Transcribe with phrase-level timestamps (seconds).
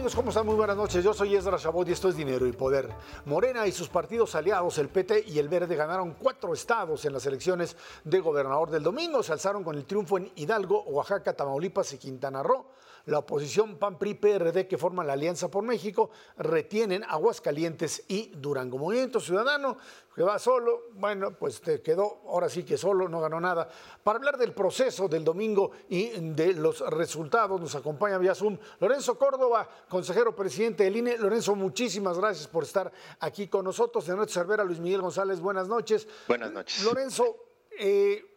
[0.00, 0.14] Hola, ¿qué tal amigos?
[0.14, 0.46] ¿Cómo están?
[0.46, 1.04] Muy buenas noches.
[1.04, 2.88] Yo soy Ezra Chabot y esto es Dinero y Poder.
[3.26, 7.26] Morena y sus partidos aliados, el PT y el Verde, ganaron cuatro estados en las
[7.26, 9.22] elecciones de gobernador del domingo.
[9.22, 12.64] Se alzaron con el triunfo en Hidalgo, Oaxaca, Tamaulipas y Quintana Roo.
[13.06, 18.78] La oposición PAN-PRI-PRD que forman la Alianza por México retienen Aguascalientes y Durango.
[18.78, 19.76] Movimiento Ciudadano
[20.14, 23.68] que va solo, bueno, pues te quedó ahora sí que solo, no ganó nada.
[24.02, 29.16] Para hablar del proceso del domingo y de los resultados, nos acompaña vía Zoom Lorenzo
[29.16, 31.16] Córdoba, consejero presidente del INE.
[31.16, 34.06] Lorenzo, muchísimas gracias por estar aquí con nosotros.
[34.06, 36.06] De noche, Cervera, Luis Miguel González, buenas noches.
[36.28, 36.84] Buenas noches.
[36.84, 37.36] Lorenzo,
[37.78, 38.29] eh,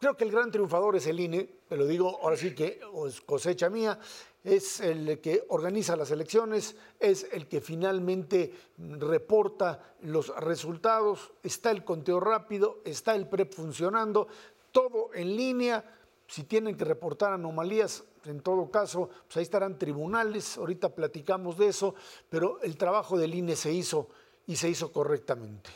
[0.00, 3.20] creo que el gran triunfador es el INE, te lo digo ahora sí que es
[3.20, 3.98] cosecha mía
[4.44, 11.84] es el que organiza las elecciones, es el que finalmente reporta los resultados, está el
[11.84, 14.28] conteo rápido, está el PREP funcionando,
[14.72, 15.84] todo en línea.
[16.26, 21.68] Si tienen que reportar anomalías, en todo caso, pues ahí estarán tribunales, ahorita platicamos de
[21.68, 21.94] eso,
[22.28, 24.08] pero el trabajo del INE se hizo
[24.46, 25.70] y se hizo correctamente.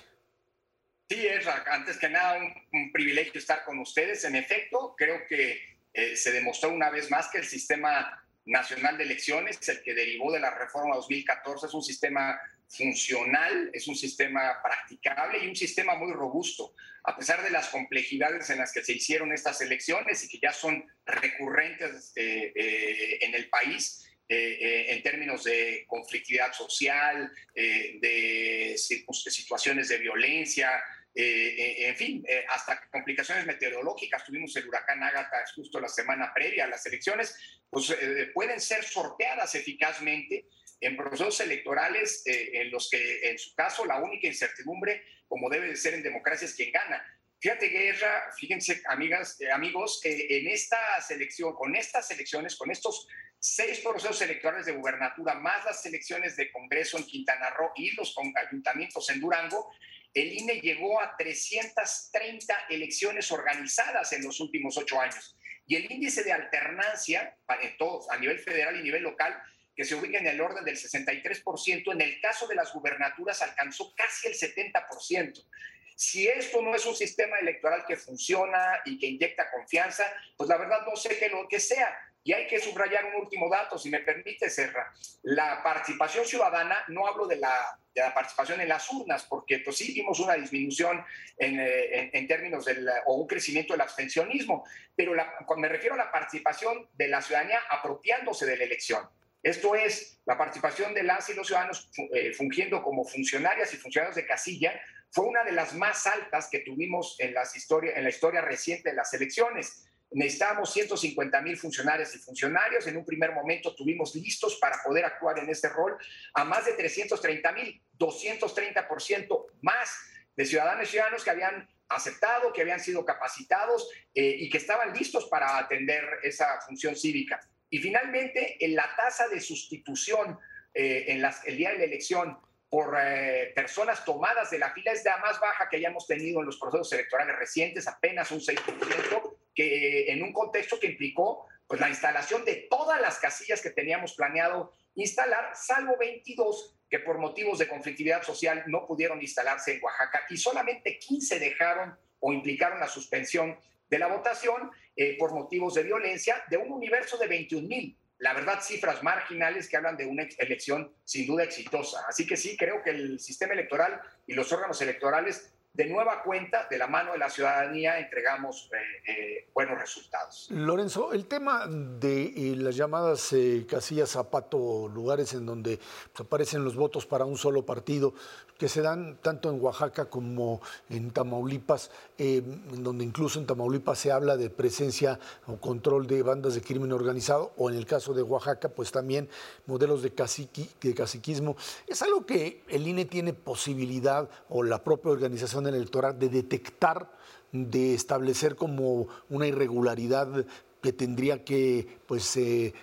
[1.08, 2.40] Sí, es antes que nada
[2.72, 4.24] un, privilegio estar con ustedes.
[4.24, 5.60] En efecto, creo que
[5.92, 10.32] eh, se demostró una vez más que el sistema Nacional de Elecciones, el que derivó
[10.32, 12.38] de la reforma 2014, es un sistema
[12.68, 16.74] funcional, es un sistema practicable y un sistema muy robusto.
[17.04, 20.52] A pesar de las complejidades en las que se hicieron estas elecciones y que ya
[20.52, 29.88] son recurrentes eh, eh, en el país, eh, en términos de conflictividad social, de situaciones
[29.88, 30.82] de violencia,
[31.16, 34.24] en fin, hasta complicaciones meteorológicas.
[34.24, 37.36] Tuvimos el huracán Ágata justo la semana previa a las elecciones
[37.74, 40.46] pues eh, pueden ser sorteadas eficazmente
[40.80, 45.68] en procesos electorales eh, en los que, en su caso, la única incertidumbre, como debe
[45.68, 47.04] de ser en democracia, es quien gana.
[47.44, 53.06] Fíjate, Guerra, fíjense, amigas, eh, amigos, en esta selección, con estas elecciones, con estos
[53.38, 58.16] seis procesos electorales de gubernatura, más las elecciones de Congreso en Quintana Roo y los
[58.48, 59.70] ayuntamientos en Durango,
[60.14, 65.36] el INE llegó a 330 elecciones organizadas en los últimos ocho años.
[65.66, 69.38] Y el índice de alternancia, en todos, a nivel federal y nivel local,
[69.76, 73.94] que se ubica en el orden del 63%, en el caso de las gubernaturas alcanzó
[73.94, 75.44] casi el 70%.
[75.94, 80.04] Si esto no es un sistema electoral que funciona y que inyecta confianza,
[80.36, 81.96] pues la verdad no sé qué lo que sea.
[82.26, 84.90] Y hay que subrayar un último dato, si me permite, Serra.
[85.22, 87.78] La participación ciudadana, no hablo de la,
[88.14, 91.04] participación en las urnas, porque pues sí vimos una disminución
[91.38, 94.64] eh, en, términos del, o un crecimiento del abstencionismo,
[94.96, 95.12] pero
[95.58, 99.06] me refiero a la participación de la ciudadanía apropiándose de la elección.
[99.44, 104.16] Esto es, la participación de las y los ciudadanos eh, fungiendo como funcionarias y funcionarios
[104.16, 104.80] de casilla
[105.14, 108.90] fue una de las más altas que tuvimos en, las historia, en la historia reciente
[108.90, 112.86] de las elecciones necesitábamos 150 mil funcionarios y funcionarios.
[112.86, 115.96] En un primer momento tuvimos listos para poder actuar en este rol
[116.34, 119.90] a más de 330 mil, 230% más
[120.36, 124.92] de ciudadanos y ciudadanos que habían aceptado, que habían sido capacitados eh, y que estaban
[124.92, 127.40] listos para atender esa función cívica.
[127.70, 130.38] Y finalmente, en la tasa de sustitución
[130.72, 132.36] eh, en las, el día de la elección
[132.74, 136.46] por eh, personas tomadas de la fila es la más baja que hayamos tenido en
[136.46, 141.88] los procesos electorales recientes, apenas un 6%, que en un contexto que implicó pues, la
[141.88, 147.68] instalación de todas las casillas que teníamos planeado instalar, salvo 22 que por motivos de
[147.68, 153.56] conflictividad social no pudieron instalarse en Oaxaca y solamente 15 dejaron o implicaron la suspensión
[153.88, 157.96] de la votación eh, por motivos de violencia de un universo de 21 mil.
[158.24, 162.06] La verdad, cifras marginales que hablan de una elección sin duda exitosa.
[162.08, 166.66] Así que sí, creo que el sistema electoral y los órganos electorales de nueva cuenta,
[166.70, 170.46] de la mano de la ciudadanía, entregamos eh, eh, buenos resultados.
[170.50, 173.34] Lorenzo, el tema de eh, las llamadas
[173.68, 175.78] casillas zapato, lugares en donde
[176.18, 178.14] aparecen los votos para un solo partido,
[178.64, 184.10] que se dan tanto en Oaxaca como en Tamaulipas, en donde incluso en Tamaulipas se
[184.10, 188.22] habla de presencia o control de bandas de crimen organizado, o en el caso de
[188.22, 189.28] Oaxaca, pues también
[189.66, 191.56] modelos de, caciqui, de caciquismo.
[191.86, 197.12] ¿Es algo que el INE tiene posibilidad o la propia organización electoral de detectar,
[197.52, 200.46] de establecer como una irregularidad
[200.84, 202.74] que tendría que pues, eh,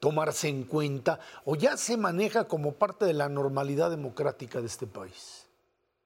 [0.00, 4.88] tomarse en cuenta o ya se maneja como parte de la normalidad democrática de este
[4.88, 5.46] país?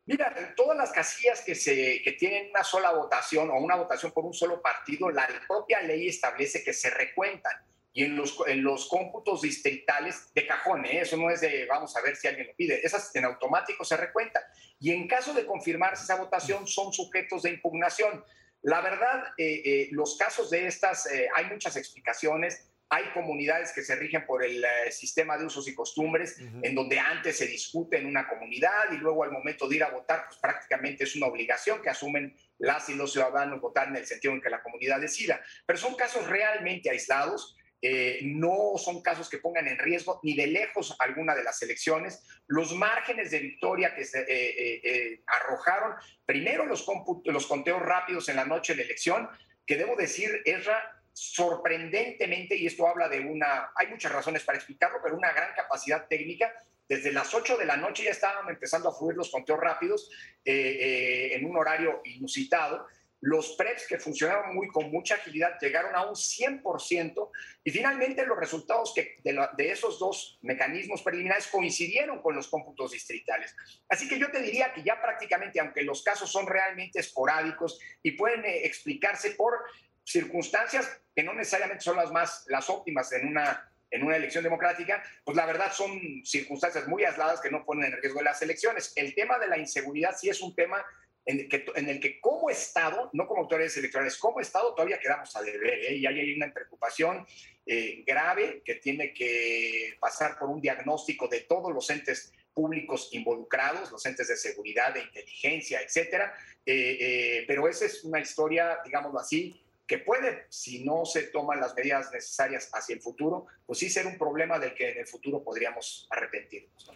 [0.04, 4.26] Mira, todas las casillas que, se, que tienen una sola votación o una votación por
[4.26, 7.52] un solo partido, la propia ley establece que se recuentan
[7.94, 11.00] y en los, en los cómputos distritales de cajón, ¿eh?
[11.00, 13.96] eso no es de vamos a ver si alguien lo pide, esas en automático se
[13.96, 14.42] recuentan.
[14.78, 18.22] Y en caso de confirmarse esa votación, son sujetos de impugnación.
[18.62, 22.66] La verdad, eh, eh, los casos de estas, hay muchas explicaciones.
[22.92, 26.98] hay comunidades que se rigen por el eh, sistema de usos y costumbres, en donde
[26.98, 30.40] antes se discute en una comunidad y luego al momento de ir a votar, pues
[30.40, 34.40] prácticamente es una obligación que asumen las y los ciudadanos votar en el sentido en
[34.40, 35.40] que la comunidad decida.
[35.66, 37.56] Pero son casos realmente aislados.
[37.82, 42.22] Eh, no son casos que pongan en riesgo ni de lejos alguna de las elecciones.
[42.46, 45.94] Los márgenes de victoria que se eh, arrojaron,
[46.26, 46.86] primero los,
[47.24, 49.28] los conteos rápidos en la noche de la elección,
[49.66, 54.98] que debo decir, Esra, sorprendentemente, y esto habla de una, hay muchas razones para explicarlo,
[55.02, 56.52] pero una gran capacidad técnica.
[56.88, 60.10] Desde las 8 de la noche ya estaban empezando a fluir los conteos rápidos
[60.44, 62.86] eh, eh, en un horario inusitado.
[63.20, 67.30] Los PREPs que funcionaron muy con mucha agilidad llegaron a un 100%
[67.62, 73.54] y finalmente los resultados de, esos dos mecanismos preliminares coincidieron con los cómputos distritales.
[73.88, 78.12] Así que yo te diría que ya prácticamente, aunque los casos son realmente esporádicos y
[78.12, 79.54] pueden eh, explicarse por
[80.02, 85.02] circunstancias que no necesariamente son las más las óptimas en una en una elección democrática,
[85.24, 88.92] pues la verdad son circunstancias muy aisladas que no ponen en riesgo las elecciones.
[88.96, 90.84] El tema de la inseguridad sí es un tema
[91.26, 94.98] en el que, en el que como Estado, no como autoridades electorales, como Estado todavía
[94.98, 95.96] quedamos a deber, ¿eh?
[95.96, 97.26] y hay, hay una preocupación
[97.66, 103.90] eh, grave que tiene que pasar por un diagnóstico de todos los entes públicos involucrados,
[103.92, 106.34] los entes de seguridad, de inteligencia, etcétera.
[106.66, 111.74] Eh, pero esa es una historia, digámoslo así, que puede, si no se toman las
[111.74, 115.42] medidas necesarias hacia el futuro, pues sí ser un problema del que en el futuro
[115.42, 116.90] podríamos arrepentirnos.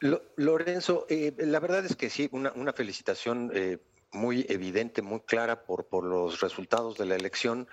[0.00, 3.50] Eh, Lorenzo, eh, la verdad es que sí, una, felicitación.
[3.54, 3.78] Eh,
[4.12, 7.68] muy evidente, muy clara por, los resultados de la elección.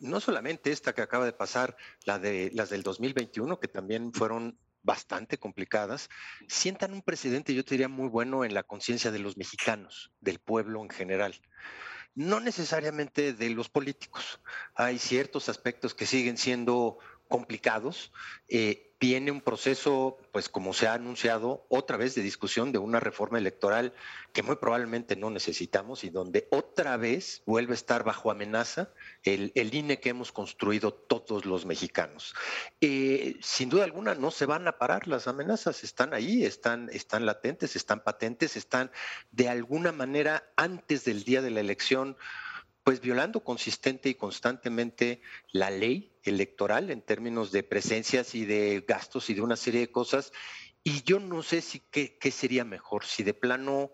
[0.00, 4.58] no solamente esta que acaba de pasar, la de, las del 2021, que también fueron
[4.82, 6.08] bastante complicadas,
[6.48, 10.40] sientan un precedente, yo te diría, muy bueno en la conciencia de los mexicanos, del
[10.40, 11.40] pueblo en general
[12.14, 14.40] no necesariamente de los políticos.
[14.74, 16.98] Hay ciertos aspectos que siguen siendo
[17.32, 18.12] complicados.
[18.46, 23.00] Eh, viene un proceso, pues como se ha anunciado, otra vez de discusión de una
[23.00, 23.94] reforma electoral
[24.34, 28.90] que muy probablemente no necesitamos y donde otra vez vuelve a estar bajo amenaza
[29.22, 32.34] el, INE que hemos construido todos los mexicanos.
[32.82, 37.24] Eh, sin duda alguna no se van a parar las amenazas, están ahí, están, están
[37.24, 38.90] latentes, están patentes, están
[39.30, 42.18] de alguna manera antes del día de la elección
[42.84, 45.20] pues violando consistente y constantemente
[45.52, 49.92] la ley electoral en términos de presencias y de gastos y de una serie de
[49.92, 50.32] cosas.
[50.82, 53.92] Y yo no sé si qué, sería mejor, si de plano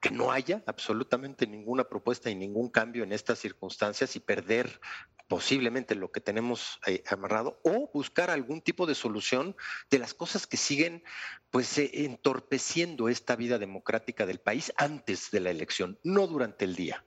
[0.00, 4.80] que no haya absolutamente ninguna propuesta y ningún cambio en estas circunstancias y perder
[5.26, 9.56] posiblemente lo que tenemos eh, amarrado o buscar algún tipo de solución
[9.90, 11.02] de las cosas que siguen
[11.50, 16.76] pues eh, entorpeciendo esta vida democrática del país antes de la elección, no durante el
[16.76, 17.04] día.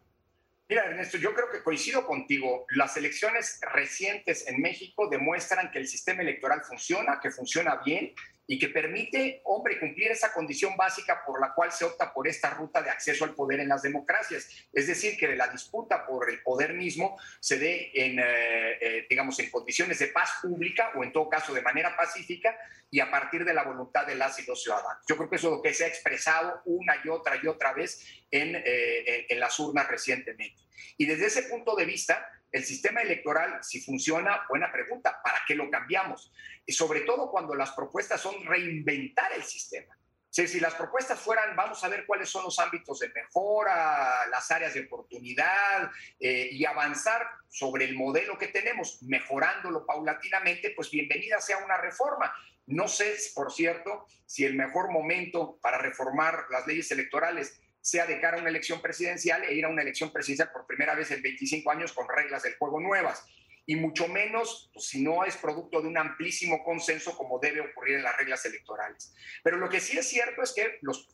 [0.72, 2.66] Mira, Ernesto, yo creo que coincido contigo.
[2.70, 8.14] Las elecciones recientes en México demuestran que el sistema electoral funciona, que funciona bien
[8.48, 12.50] y que permite, hombre, cumplir esa condición básica por la cual se opta por esta
[12.50, 14.50] ruta de acceso al poder en las democracias.
[14.74, 19.40] Es decir, que la disputa por el poder mismo se dé en, eh, eh, digamos,
[19.40, 22.58] en condiciones de paz pública o en todo caso de manera pacífica
[22.90, 25.06] y a partir de la voluntad de las y los ciudadanos.
[25.08, 27.74] Yo creo que eso es lo que se ha expresado una y otra y otra
[27.74, 30.62] vez en, eh, en las urnas recientemente.
[30.98, 35.56] Y desde ese punto de vista, el sistema electoral, si funciona, buena pregunta, ¿para qué
[35.56, 36.32] lo cambiamos?
[36.66, 39.98] Y sobre todo cuando las propuestas son reinventar el sistema.
[40.30, 44.74] si las propuestas fueran, vamos a ver cuáles son los ámbitos de mejora, las áreas
[44.74, 51.58] de oportunidad eh, y avanzar sobre el modelo que tenemos, mejorándolo paulatinamente, pues bienvenida sea
[51.58, 52.34] una reforma.
[52.68, 58.22] No sé, por cierto, si el mejor momento para reformar las leyes electorales sea de
[58.22, 61.22] cara a una elección presidencial e ir a una elección presidencial por primera vez en
[61.22, 63.26] 25 años con reglas del juego nuevas.
[63.66, 67.98] Y mucho menos pues, si no es producto de un amplísimo consenso como debe ocurrir
[67.98, 69.14] en las reglas electorales.
[69.44, 71.10] Pero lo que sí es cierto es que los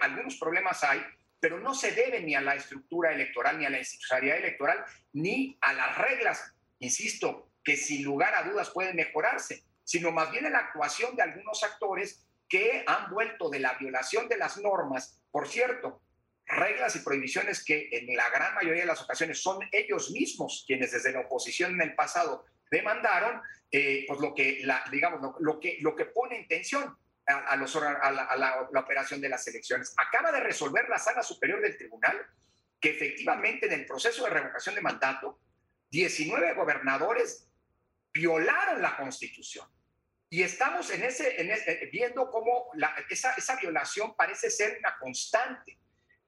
[0.00, 1.00] algunos problemas hay,
[1.40, 5.56] pero no se deben ni a la estructura electoral, ni a la institucionalidad electoral, ni
[5.60, 10.52] a las reglas, insisto, que sin lugar a dudas pueden mejorarse, sino más bien en
[10.52, 15.48] la actuación de algunos actores que han vuelto de la violación de las normas por
[15.48, 16.02] cierto,
[16.46, 20.90] reglas y prohibiciones que en la gran mayoría de las ocasiones son ellos mismos quienes
[20.90, 23.40] desde la oposición en el pasado demandaron,
[23.70, 28.10] eh, pues lo que, digamos, lo, que, lo que pone en tensión a, los, a,
[28.10, 29.94] la, la, operación de las elecciones.
[29.96, 32.16] Acaba de resolver la sala superior del tribunal
[32.80, 35.38] que efectivamente en el proceso de revocación de mandato,
[35.90, 37.46] 19 gobernadores
[38.12, 39.68] violaron la constitución.
[40.30, 44.96] Y estamos en ese, en ese viendo cómo la, esa, esa, violación parece ser una
[44.98, 45.76] constante.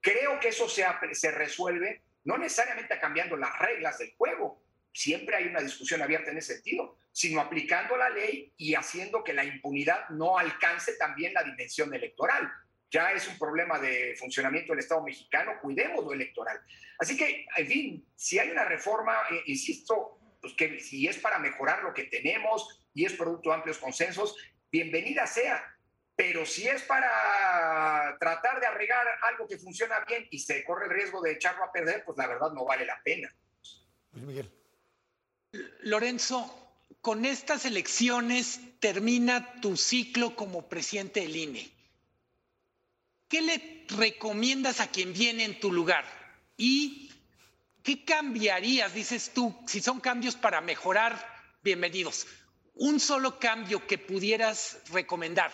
[0.01, 5.47] Creo que eso se, se resuelve no necesariamente cambiando las reglas del juego, siempre hay
[5.47, 10.09] una discusión abierta en ese sentido, sino aplicando la ley y haciendo que la impunidad
[10.11, 12.51] no alcance también la dimensión electoral.
[12.91, 16.61] Ya es un problema de funcionamiento del Estado mexicano, cuidemos lo electoral.
[16.99, 21.39] Así que, en fin, si hay una reforma, eh, insisto, pues que si es para
[21.39, 24.37] mejorar lo que tenemos y es producto de amplios consensos,
[24.71, 25.65] bienvenida sea.
[26.15, 30.91] Pero si es para tratar de arreglar algo que funciona bien y se corre el
[30.91, 33.35] riesgo de echarlo a perder, pues la verdad no vale la pena.
[34.13, 34.51] Miguel.
[35.81, 41.73] Lorenzo, con estas elecciones termina tu ciclo como presidente del INE.
[43.29, 46.05] ¿Qué le recomiendas a quien viene en tu lugar?
[46.59, 47.11] ¿Y
[47.83, 51.27] qué cambiarías, dices tú, si son cambios para mejorar,
[51.63, 52.27] bienvenidos?
[52.83, 55.53] Un solo cambio que pudieras recomendar.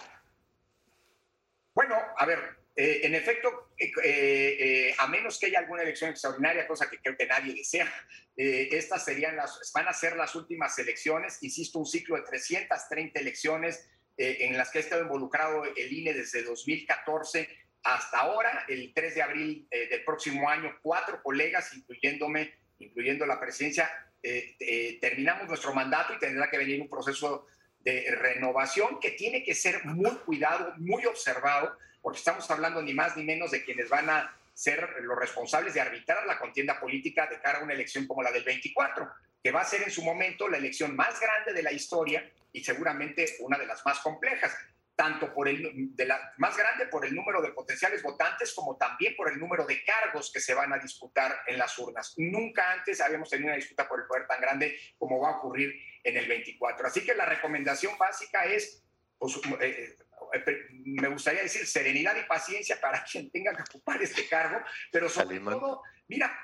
[1.74, 2.38] Bueno, a ver,
[2.74, 7.18] eh, en efecto, eh, eh, a menos que haya alguna elección extraordinaria, cosa que creo
[7.18, 7.86] que nadie desea,
[8.34, 13.86] estas serían las, van a ser las últimas elecciones, insisto, un ciclo de 330 elecciones
[14.16, 17.46] en las que ha estado involucrado el INE desde 2014
[17.82, 23.90] hasta ahora, el 3 de abril del próximo año, cuatro colegas, incluyéndome, incluyendo la presidencia,
[24.22, 27.46] eh, eh, terminamos nuestro mandato y tendrá que venir un proceso
[27.80, 33.16] de renovación que tiene que ser muy cuidado, muy observado, porque estamos hablando ni más
[33.16, 37.40] ni menos de quienes van a ser los responsables de arbitrar la contienda política de
[37.40, 39.08] cara a una elección como la del 24,
[39.42, 42.64] que va a ser en su momento la elección más grande de la historia y
[42.64, 44.52] seguramente una de las más complejas
[44.98, 49.14] tanto por el de la, más grande por el número de potenciales votantes como también
[49.14, 52.14] por el número de cargos que se van a disputar en las urnas.
[52.16, 55.72] Nunca antes habíamos tenido una disputa por el poder tan grande como va a ocurrir
[56.02, 56.88] en el 24.
[56.88, 58.82] Así que la recomendación básica es,
[59.16, 59.96] pues, eh,
[60.34, 65.08] eh, me gustaría decir, serenidad y paciencia para quien tenga que ocupar este cargo, pero
[65.08, 66.36] sobre todo, mira,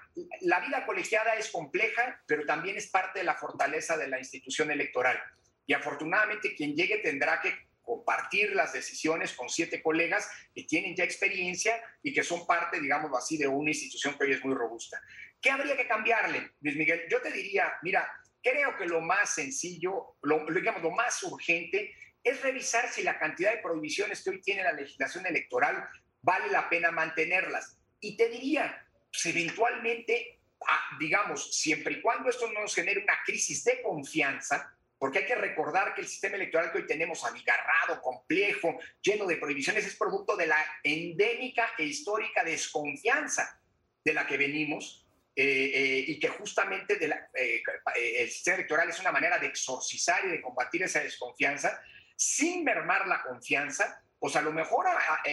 [0.42, 4.70] la vida colegiada es compleja, pero también es parte de la fortaleza de la institución
[4.70, 5.20] electoral.
[5.66, 11.04] Y afortunadamente quien llegue tendrá que compartir las decisiones con siete colegas que tienen ya
[11.04, 15.00] experiencia y que son parte, digamos así, de una institución que hoy es muy robusta.
[15.40, 17.02] ¿Qué habría que cambiarle, Luis Miguel?
[17.10, 18.08] Yo te diría, mira,
[18.42, 23.52] creo que lo más sencillo, lo, digamos, lo más urgente es revisar si la cantidad
[23.52, 25.86] de prohibiciones que hoy tiene la legislación electoral
[26.22, 27.78] vale la pena mantenerlas.
[28.00, 33.18] Y te diría, pues eventualmente, ah, digamos, siempre y cuando esto no nos genere una
[33.24, 38.00] crisis de confianza, porque hay que recordar que el sistema electoral que hoy tenemos abigarrado,
[38.00, 43.60] complejo, lleno de prohibiciones, es producto de la endémica e histórica desconfianza
[44.04, 45.04] de la que venimos
[45.36, 47.62] eh, eh, y que justamente eh,
[47.96, 51.82] el sistema electoral es una manera de exorcizar y de combatir esa desconfianza
[52.14, 54.86] sin mermar la confianza, pues a lo mejor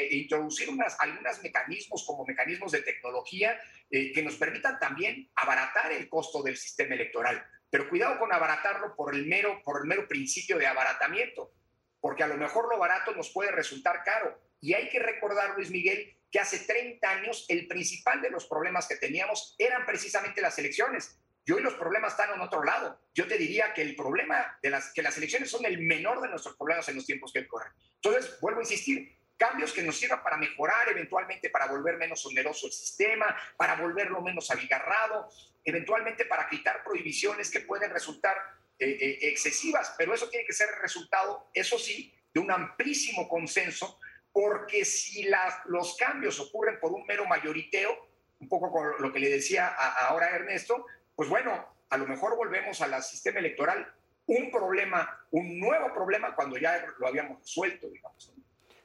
[0.09, 6.41] introducir unas, algunos mecanismos como mecanismos de tecnología que nos permitan también abaratar el costo
[6.41, 7.45] del sistema electoral.
[7.71, 11.51] Pero cuidado con abaratarlo por el mero, por el mero principio de abaratamiento,
[11.99, 14.39] porque a lo mejor lo barato nos puede resultar caro.
[14.59, 18.87] Y hay que recordar, Luis Miguel, que hace 30 años el principal de los problemas
[18.87, 21.17] que teníamos eran precisamente las elecciones.
[21.45, 22.99] Y hoy los problemas están en otro lado.
[23.13, 26.29] Yo te diría que el problema de las que las elecciones son el menor de
[26.29, 27.73] nuestros problemas en los tiempos que corren.
[27.95, 32.67] Entonces, vuelvo a insistir, cambios que nos sirvan para mejorar, eventualmente para volver menos oneroso
[32.67, 35.29] el sistema, para volverlo menos abigarrado,
[35.65, 38.37] eventualmente para quitar prohibiciones que pueden resultar
[38.77, 43.27] eh, eh, excesivas, pero eso tiene que ser el resultado, eso sí, de un amplísimo
[43.27, 43.99] consenso,
[44.31, 45.27] porque si
[45.65, 50.35] los cambios ocurren por un mero mayoriteo, un poco con lo que le decía ahora
[50.35, 53.91] Ernesto, pues bueno, a lo mejor volvemos al sistema electoral
[54.27, 58.31] un problema, un nuevo problema cuando ya lo habíamos resuelto, digamos.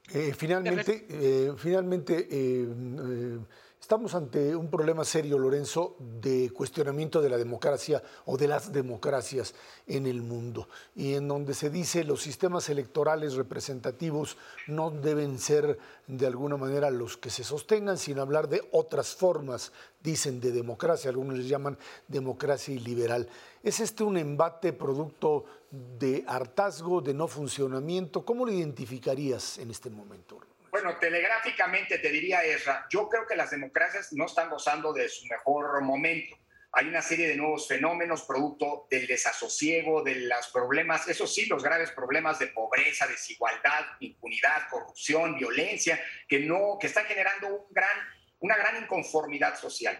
[0.09, 3.39] Eh, finalmente, eh, finalmente eh,
[3.87, 9.55] estamos ante un problema serio, Lorenzo, de cuestionamiento de la democracia o de las democracias
[9.87, 14.35] en el mundo, y en donde se dice los sistemas electorales representativos
[14.67, 19.71] no deben ser de alguna manera los que se sostengan, sino hablar de otras formas,
[20.03, 21.77] dicen, de democracia, algunos les llaman
[22.09, 23.29] democracia liberal.
[23.63, 28.25] ¿Es este un embate producto de hartazgo, de no funcionamiento?
[28.25, 30.39] ¿Cómo lo identificarías en este momento?
[30.79, 35.25] Bueno, telegráficamente te diría, Ezra, yo creo que las democracias no están gozando de su
[35.25, 36.37] mejor momento.
[36.71, 41.63] Hay una serie de nuevos fenómenos producto del desasosiego, de los problemas, eso sí, los
[41.63, 47.97] graves problemas de pobreza, desigualdad, impunidad, corrupción, violencia, que, no, que están generando un gran,
[48.41, 49.99] una gran inconformidad social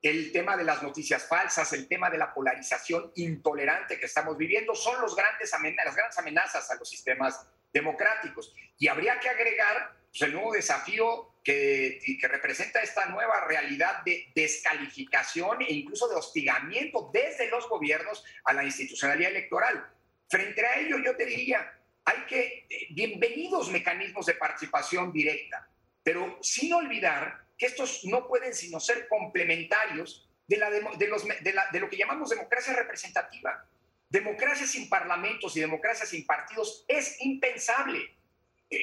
[0.00, 4.74] el tema de las noticias falsas, el tema de la polarización intolerante que estamos viviendo,
[4.74, 8.54] son los grandes las grandes amenazas a los sistemas democráticos.
[8.78, 15.62] Y habría que agregar pues, el nuevo desafío que, representa esta nueva realidad de descalificación
[15.62, 19.92] e incluso de hostigamiento desde los gobiernos a la institucionalidad electoral.
[20.28, 25.68] Frente a ello, yo te diría, hay que, eh, bienvenidos mecanismos de participación directa,
[26.04, 32.72] pero sin olvidar que estos no pueden sino ser complementarios de lo que llamamos democracia
[32.72, 33.66] representativa.
[34.08, 38.14] Democracia sin parlamentos y democracia sin partidos es impensable.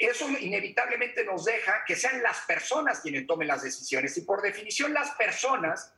[0.01, 4.93] Eso inevitablemente nos deja que sean las personas quienes tomen las decisiones y por definición
[4.93, 5.93] las personas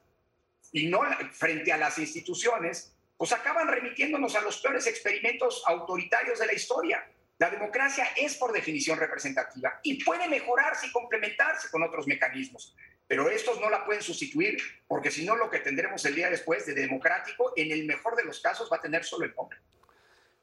[0.72, 6.48] y no frente a las instituciones, pues acaban remitiéndonos a los peores experimentos autoritarios de
[6.48, 7.08] la historia.
[7.38, 12.76] La democracia es por definición representativa y puede mejorarse y complementarse con otros mecanismos,
[13.08, 14.58] pero estos no la pueden sustituir
[14.88, 18.24] porque si no lo que tendremos el día después de democrático, en el mejor de
[18.24, 19.60] los casos, va a tener solo el nombre.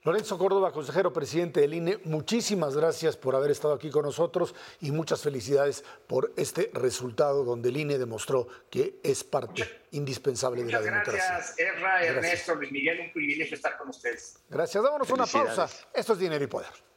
[0.03, 4.93] Lorenzo Córdoba, consejero presidente del INE, muchísimas gracias por haber estado aquí con nosotros y
[4.93, 10.81] muchas felicidades por este resultado donde el INE demostró que es parte indispensable de la
[10.81, 11.35] democracia.
[11.35, 14.39] Gracias, Erra, Ernesto, Luis Miguel, un privilegio estar con ustedes.
[14.49, 15.69] Gracias, dámonos una pausa.
[15.93, 16.90] Esto es Dinero y Poder.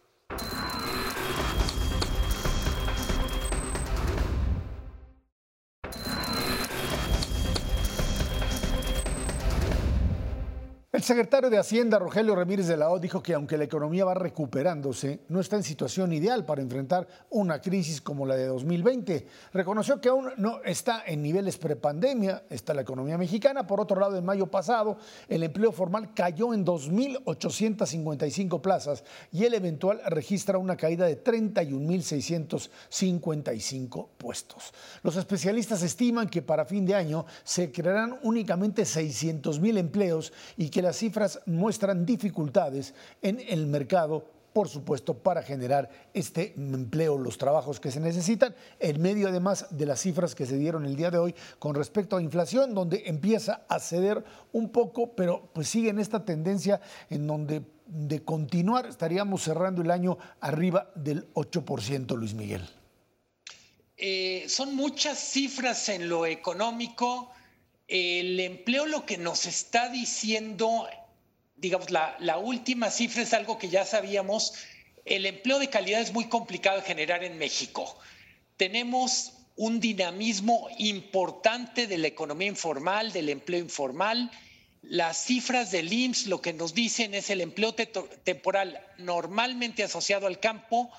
[11.03, 14.13] El secretario de Hacienda, Rogelio Ramírez de la O, dijo que aunque la economía va
[14.13, 19.27] recuperándose, no está en situación ideal para enfrentar una crisis como la de 2020.
[19.51, 23.67] Reconoció que aún no está en niveles prepandemia, está la economía mexicana.
[23.67, 29.55] Por otro lado, en mayo pasado, el empleo formal cayó en 2.855 plazas y el
[29.55, 34.73] eventual registra una caída de 31.655 puestos.
[35.01, 40.81] Los especialistas estiman que para fin de año se crearán únicamente 600.000 empleos y que
[40.81, 47.79] las cifras muestran dificultades en el mercado por supuesto, para generar este empleo, los trabajos
[47.79, 51.17] que se necesitan, en medio además de las cifras que se dieron el día de
[51.17, 55.99] hoy con respecto a inflación, donde empieza a ceder un poco, pero pues sigue en
[55.99, 62.67] esta tendencia en donde de continuar estaríamos cerrando el año arriba del 8%, Luis Miguel.
[63.97, 67.31] Eh, son muchas cifras en lo económico
[67.87, 70.87] el empleo lo que nos está diciendo,
[71.55, 74.53] digamos, la, última cifra es algo que ya sabíamos,
[75.05, 77.97] el empleo de calidad es muy complicado de generar en México.
[78.57, 84.31] Tenemos un dinamismo importante de la economía informal, del empleo informal.
[84.81, 90.39] Las cifras del IMSS lo que nos dicen es el empleo temporal normalmente asociado al
[90.39, 90.91] campo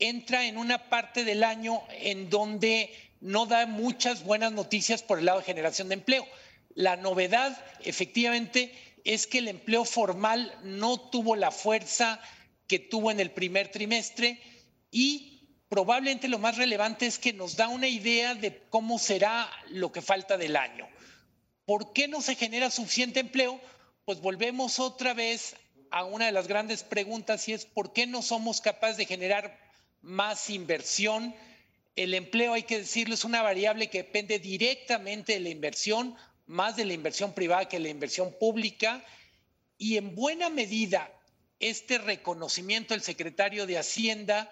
[0.00, 5.26] entra en una parte del año en donde no da muchas buenas noticias por el
[5.26, 6.26] lado de generación de empleo.
[6.74, 8.72] La novedad, efectivamente,
[9.04, 12.20] es que el empleo formal no tuvo la fuerza
[12.66, 14.40] que tuvo en el primer trimestre
[14.90, 19.92] y probablemente lo más relevante es que nos da una idea de cómo será lo
[19.92, 20.88] que falta del año.
[21.64, 23.60] ¿Por qué no se genera suficiente empleo?
[24.04, 25.56] Pues volvemos otra vez
[25.90, 29.58] a una de las grandes preguntas y es ¿por qué no somos capaces de generar
[30.00, 31.34] más inversión?
[31.96, 36.76] El empleo, hay que decirlo, es una variable que depende directamente de la inversión, más
[36.76, 39.04] de la inversión privada que de la inversión pública.
[39.76, 41.12] Y en buena medida,
[41.58, 44.50] este reconocimiento del secretario de Hacienda,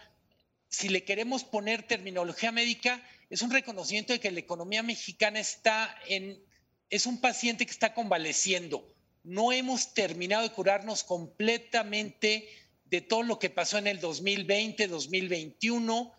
[0.69, 5.95] si le queremos poner terminología médica, es un reconocimiento de que la economía mexicana está
[6.07, 6.43] en,
[6.91, 8.95] es un paciente que está convaleciendo.
[9.23, 12.49] No hemos terminado de curarnos completamente
[12.85, 16.15] de todo lo que pasó en el 2020, 2021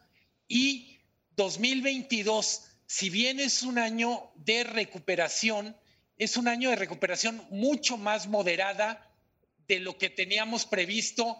[0.48, 0.99] y
[1.39, 5.73] 2022, si bien es un año de recuperación,
[6.17, 9.10] es un año de recuperación mucho más moderada
[9.65, 11.38] de lo que teníamos previsto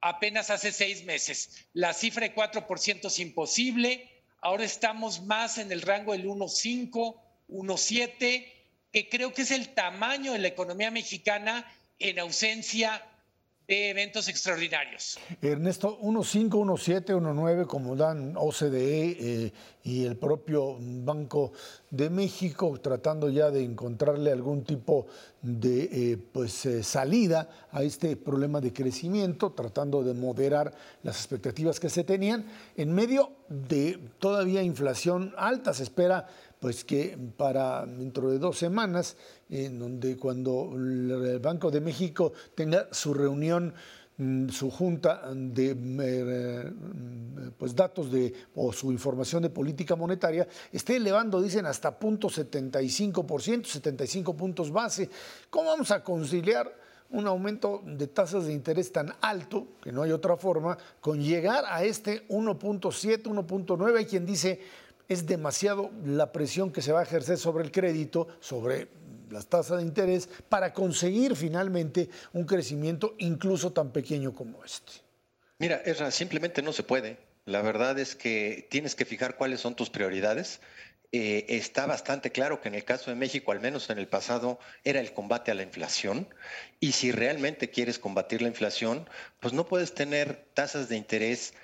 [0.00, 1.66] apenas hace seis meses.
[1.72, 4.08] La cifra de 4% es imposible,
[4.40, 8.46] ahora estamos más en el rango del 1,5, 1,7,
[8.92, 11.66] que creo que es el tamaño de la economía mexicana
[11.98, 13.04] en ausencia
[13.68, 15.18] eventos extraordinarios.
[15.40, 19.52] Ernesto, 1.5, 1.7, 1.9, como dan OCDE eh,
[19.84, 21.52] y el propio Banco
[21.90, 25.06] de México, tratando ya de encontrarle algún tipo
[25.40, 30.72] de eh, pues, eh, salida a este problema de crecimiento, tratando de moderar
[31.02, 32.46] las expectativas que se tenían,
[32.76, 35.74] en medio de todavía inflación alta.
[35.74, 36.26] Se espera
[36.62, 39.16] pues que para dentro de dos semanas,
[39.50, 43.74] en donde cuando el Banco de México tenga su reunión
[44.16, 46.72] mm, su junta de eh,
[47.58, 53.64] pues datos de o su información de política monetaria esté elevando dicen hasta punto 75%,
[53.64, 55.10] 75 puntos base.
[55.50, 56.72] ¿Cómo vamos a conciliar
[57.10, 61.64] un aumento de tasas de interés tan alto, que no hay otra forma, con llegar
[61.66, 63.98] a este 1.7, 1.9.
[63.98, 64.60] Hay quien dice
[65.12, 68.88] es demasiado la presión que se va a ejercer sobre el crédito, sobre
[69.30, 74.92] las tasas de interés, para conseguir finalmente un crecimiento incluso tan pequeño como este.
[75.58, 77.18] Mira, Ezra, simplemente no se puede.
[77.44, 80.60] La verdad es que tienes que fijar cuáles son tus prioridades.
[81.12, 84.58] Eh, está bastante claro que en el caso de México, al menos en el pasado,
[84.84, 86.28] era el combate a la inflación.
[86.80, 89.08] Y si realmente quieres combatir la inflación,
[89.40, 91.54] pues no puedes tener tasas de interés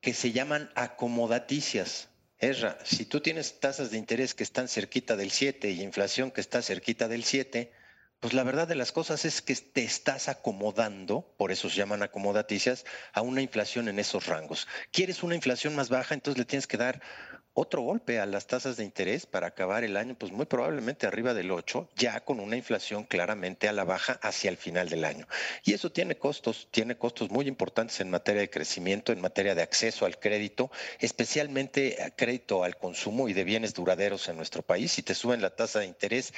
[0.00, 2.08] que se llaman acomodaticias.
[2.38, 6.42] Ezra, si tú tienes tasas de interés que están cerquita del 7 y inflación que
[6.42, 7.72] está cerquita del 7,
[8.20, 12.02] pues la verdad de las cosas es que te estás acomodando, por eso se llaman
[12.02, 14.68] acomodaticias, a una inflación en esos rangos.
[14.90, 16.14] ¿Quieres una inflación más baja?
[16.14, 17.02] Entonces le tienes que dar
[17.58, 21.32] otro golpe a las tasas de interés para acabar el año, pues muy probablemente arriba
[21.32, 25.26] del 8, ya con una inflación claramente a la baja hacia el final del año.
[25.64, 29.62] Y eso tiene costos, tiene costos muy importantes en materia de crecimiento, en materia de
[29.62, 34.92] acceso al crédito, especialmente crédito al consumo y de bienes duraderos en nuestro país.
[34.92, 36.34] Si te suben la tasa de interés,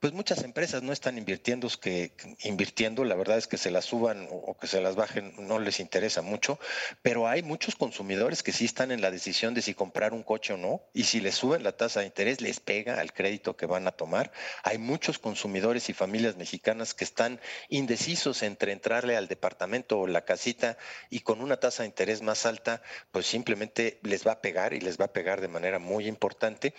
[0.00, 2.10] pues muchas empresas no están invirtiendo, que
[2.42, 5.78] invirtiendo, la verdad es que se las suban o que se las bajen no les
[5.78, 6.58] interesa mucho,
[7.02, 10.55] pero hay muchos consumidores que sí están en la decisión de si comprar un coche
[10.56, 13.86] no, y si les suben la tasa de interés, les pega al crédito que van
[13.86, 14.32] a tomar.
[14.62, 20.24] Hay muchos consumidores y familias mexicanas que están indecisos entre entrarle al departamento o la
[20.24, 20.76] casita
[21.10, 24.80] y con una tasa de interés más alta, pues simplemente les va a pegar y
[24.80, 26.74] les va a pegar de manera muy importante.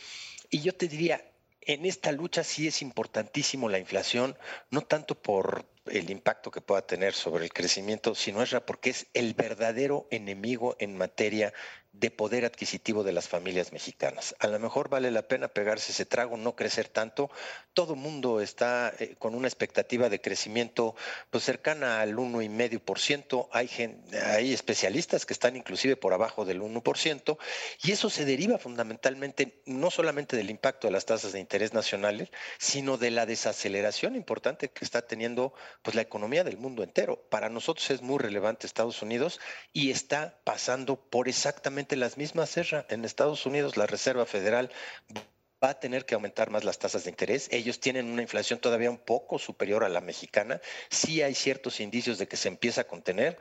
[0.50, 1.24] Y yo te diría,
[1.62, 4.38] en esta lucha sí es importantísimo la inflación,
[4.72, 9.08] no tanto por el impacto que pueda tener sobre el crecimiento, sino es porque es
[9.14, 11.54] el verdadero enemigo en materia
[12.00, 14.36] de poder adquisitivo de las familias mexicanas.
[14.40, 17.32] A lo mejor vale la pena pegarse ese trago, no crecer tanto.
[17.74, 20.96] Todo mundo está eh, con una expectativa de crecimiento
[21.32, 23.48] pues cercana al 1,5%.
[23.52, 23.70] Hay,
[24.36, 27.38] hay especialistas que están inclusive por abajo del 1%
[27.84, 32.30] y eso se deriva fundamentalmente no solamente del impacto de las tasas de interés nacionales,
[32.60, 37.28] sino de la desaceleración importante que está teniendo pues la economía del mundo entero.
[37.30, 39.40] Para nosotros es muy relevante Estados Unidos
[39.74, 42.50] y está pasando por exactamente las mismas.
[42.50, 42.86] Serra.
[42.90, 44.72] En Estados Unidos la Reserva Federal
[45.64, 47.48] va a tener que aumentar más las tasas de interés.
[47.52, 50.62] Ellos tienen una inflación todavía un poco superior a la mexicana.
[50.90, 53.38] Sí hay ciertos indicios de que se empieza a contener,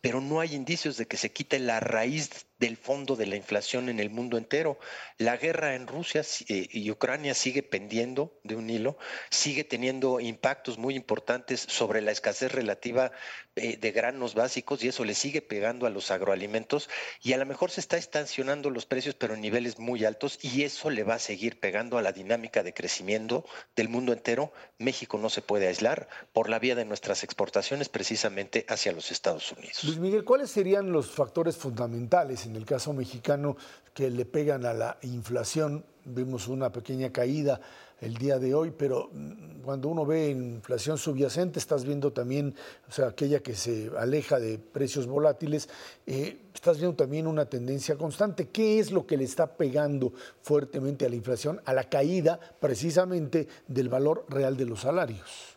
[0.00, 3.88] pero no hay indicios de que se quite la raíz del fondo de la inflación
[3.88, 4.78] en el mundo entero.
[5.18, 8.96] La guerra en Rusia eh, y Ucrania sigue pendiendo de un hilo,
[9.30, 13.10] sigue teniendo impactos muy importantes sobre la escasez relativa
[13.56, 16.88] eh, de granos básicos y eso le sigue pegando a los agroalimentos
[17.20, 20.62] y a lo mejor se está estacionando los precios pero en niveles muy altos y
[20.62, 23.44] eso le va a seguir pegando a la dinámica de crecimiento
[23.74, 24.52] del mundo entero.
[24.78, 29.50] México no se puede aislar por la vía de nuestras exportaciones precisamente hacia los Estados
[29.52, 29.82] Unidos.
[29.82, 33.56] Luis Miguel, ¿cuáles serían los factores fundamentales en el caso mexicano
[33.94, 35.84] que le pegan a la inflación.
[36.04, 37.60] Vimos una pequeña caída
[38.02, 42.54] el día de hoy, pero mm, cuando uno ve inflación subyacente, estás viendo también,
[42.88, 45.68] o sea, aquella que se aleja de precios volátiles,
[46.06, 48.48] eh, estás viendo también una tendencia constante.
[48.48, 50.12] ¿Qué es lo que le está pegando
[50.42, 55.56] fuertemente a la inflación, a la caída precisamente del valor real de los salarios?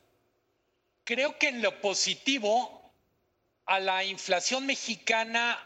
[1.04, 2.92] Creo que en lo positivo,
[3.66, 5.58] a la inflación mexicana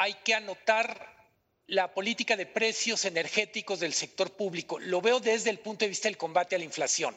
[0.00, 1.14] hay que anotar
[1.66, 4.78] la política de precios energéticos del sector público.
[4.78, 7.14] Lo veo desde el punto de vista del combate a la inflación.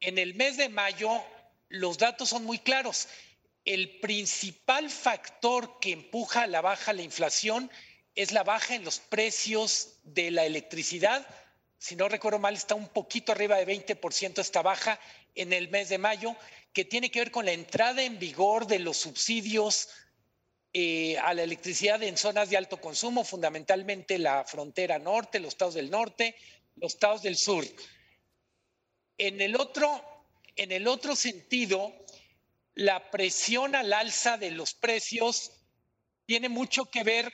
[0.00, 1.22] En el mes de mayo
[1.68, 3.08] los datos son muy claros.
[3.66, 7.70] El principal factor que empuja a la baja la inflación
[8.14, 11.26] es la baja en los precios de la electricidad.
[11.76, 14.98] Si no recuerdo mal, está un poquito arriba de 20% esta baja
[15.34, 16.34] en el mes de mayo,
[16.72, 19.90] que tiene que ver con la entrada en vigor de los subsidios
[20.74, 25.74] eh, a la electricidad en zonas de alto consumo, fundamentalmente la frontera norte, los estados
[25.74, 26.34] del norte,
[26.76, 27.66] los estados del sur.
[29.18, 30.02] En el otro,
[30.56, 31.92] en el otro sentido,
[32.74, 35.52] la presión al alza de los precios
[36.24, 37.30] tiene mucho que ver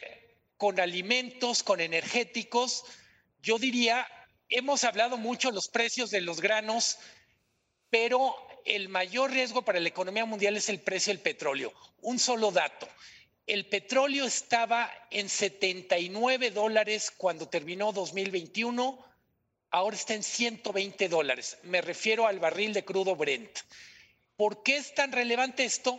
[0.57, 2.83] con alimentos, con energéticos.
[3.40, 4.05] Yo diría,
[4.48, 6.98] hemos hablado mucho de los precios de los granos,
[7.88, 11.72] pero el mayor riesgo para la economía mundial es el precio del petróleo.
[12.01, 12.88] Un solo dato
[13.48, 19.02] el petróleo estaba en 79 dólares cuando terminó 2021,
[19.70, 21.56] ahora está en 120 dólares.
[21.62, 23.50] Me refiero al barril de crudo Brent.
[24.37, 25.98] ¿Por qué es tan relevante esto?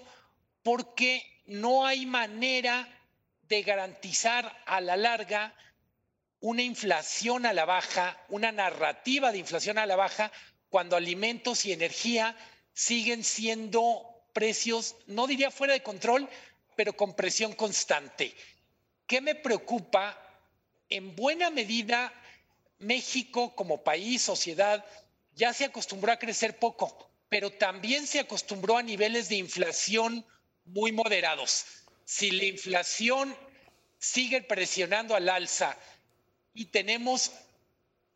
[0.61, 2.87] Porque no hay manera
[3.47, 5.55] de garantizar a la larga
[6.41, 10.31] una inflación a la baja, una narrativa de inflación a la baja,
[10.69, 12.37] cuando alimentos y energía
[12.73, 16.29] siguen siendo precios, no diría fuera de control,
[16.79, 18.33] pero con presión constante.
[19.05, 20.17] ¿Qué me preocupa?
[20.87, 22.13] En buena medida,
[22.77, 24.85] México como país, sociedad,
[25.35, 30.25] ya se acostumbró a crecer poco, pero también se acostumbró a niveles de inflación
[30.63, 31.65] muy moderados.
[32.05, 33.35] Si la inflación
[33.97, 35.77] sigue presionando al alza
[36.53, 37.33] y tenemos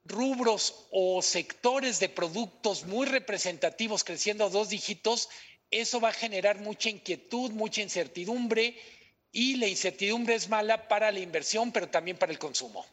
[0.06, 5.28] rubros o sectores de productos muy representativos creciendo a dos dígitos,
[5.82, 8.76] eso va a generar mucha inquietud, mucha incertidumbre
[9.32, 12.86] y la incertidumbre es mala para la inversión, pero también para el consumo.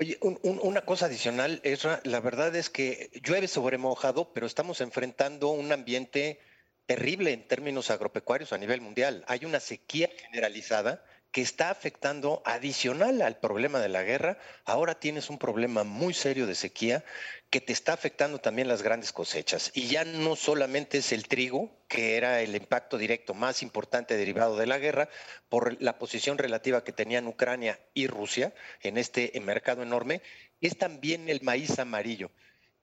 [0.00, 5.50] Oye, una cosa adicional, Ezra, la verdad es que llueve sobre mojado, pero estamos enfrentando
[5.50, 6.40] un ambiente
[6.86, 9.24] terrible en términos agropecuarios a nivel mundial.
[9.28, 14.38] Hay una sequía generalizada que está afectando adicional al problema de la guerra.
[14.64, 17.04] Ahora tienes un problema muy serio de sequía
[17.50, 19.72] que te está afectando también las grandes cosechas.
[19.74, 24.56] Y ya no solamente es el trigo, que era el impacto directo más importante derivado
[24.56, 25.08] de la guerra,
[25.48, 30.22] por la posición relativa que tenían Ucrania y Rusia en este mercado enorme,
[30.60, 32.30] es también el maíz amarillo.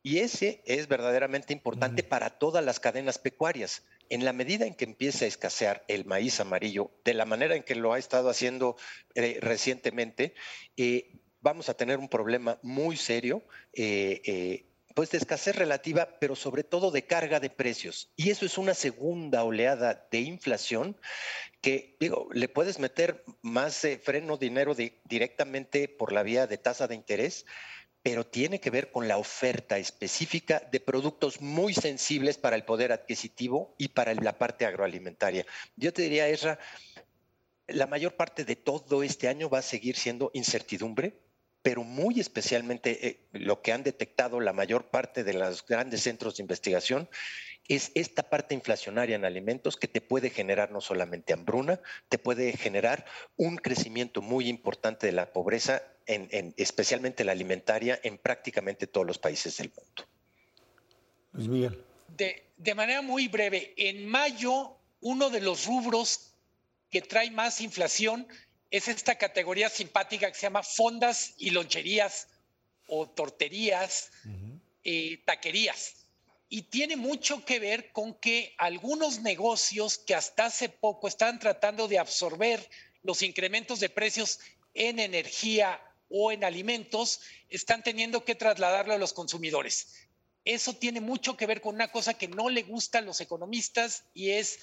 [0.03, 3.83] Y ese es verdaderamente importante para todas las cadenas pecuarias.
[4.11, 7.63] En la medida en que empiece a escasear el maíz amarillo, de la manera en
[7.63, 8.75] que lo ha estado haciendo
[9.15, 10.35] eh, recientemente,
[10.75, 13.41] eh, vamos a tener un problema muy serio.
[13.71, 18.11] Eh, pues de escasez relativa, pero sobre todo de carga de precios.
[18.17, 20.97] Y eso es una segunda oleada de inflación
[21.61, 26.95] que, digo, le puedes meter más freno dinero directamente por la vía de tasa de
[26.95, 27.45] interés,
[28.03, 32.91] pero tiene que ver con la oferta específica de productos muy sensibles para el poder
[32.91, 35.45] adquisitivo y para la parte agroalimentaria.
[35.75, 36.59] Yo te diría, Esra,
[37.67, 41.13] la mayor parte de todo este año va a seguir siendo incertidumbre,
[41.61, 46.37] pero muy especialmente eh, lo que han detectado la mayor parte de los grandes centros
[46.37, 47.07] de investigación
[47.67, 52.51] es esta parte inflacionaria en alimentos que te puede generar no solamente hambruna, te puede
[52.57, 53.05] generar
[53.37, 59.17] un crecimiento muy importante de la pobreza, en, especialmente la alimentaria, en prácticamente todos los
[59.17, 60.07] países del mundo.
[61.33, 61.83] Luis Miguel.
[62.07, 66.33] De, de manera muy breve, en mayo uno de los rubros
[66.89, 68.27] que trae más inflación
[68.69, 72.27] es esta categoría simpática que se llama fondas y loncherías
[72.87, 74.11] o torterías,
[74.83, 76.01] eh, taquerías
[76.53, 81.87] y tiene mucho que ver con que algunos negocios que hasta hace poco estaban tratando
[81.87, 82.69] de absorber
[83.03, 84.39] los incrementos de precios
[84.73, 85.81] en energía
[86.11, 90.07] o en alimentos, están teniendo que trasladarlo a los consumidores.
[90.43, 94.05] Eso tiene mucho que ver con una cosa que no le gusta a los economistas
[94.13, 94.59] y es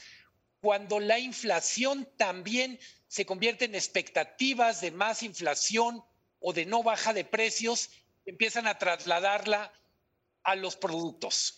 [0.61, 6.05] cuando la inflación también se convierte en expectativas de más inflación
[6.41, 7.91] o de no baja de precios,
[8.27, 9.73] empiezan a trasladarla
[10.43, 11.58] a los productos.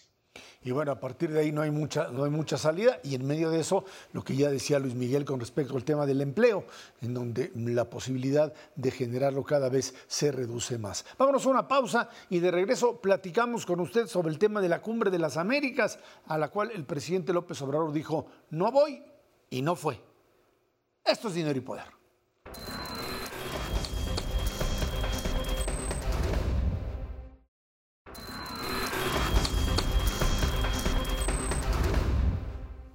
[0.63, 3.27] Y bueno, a partir de ahí no hay mucha, no hay mucha salida y en
[3.27, 6.67] medio de eso lo que ya decía Luis Miguel con respecto al tema del empleo,
[7.01, 11.05] en donde la posibilidad de generarlo cada vez se reduce más.
[11.19, 14.83] Vámonos a una pausa y de regreso platicamos con usted sobre el tema de la
[14.83, 19.03] cumbre de las Américas, a la cual el presidente López Obrador dijo, no voy
[19.49, 19.99] y no fue.
[21.05, 22.00] Esto es dinero y poder.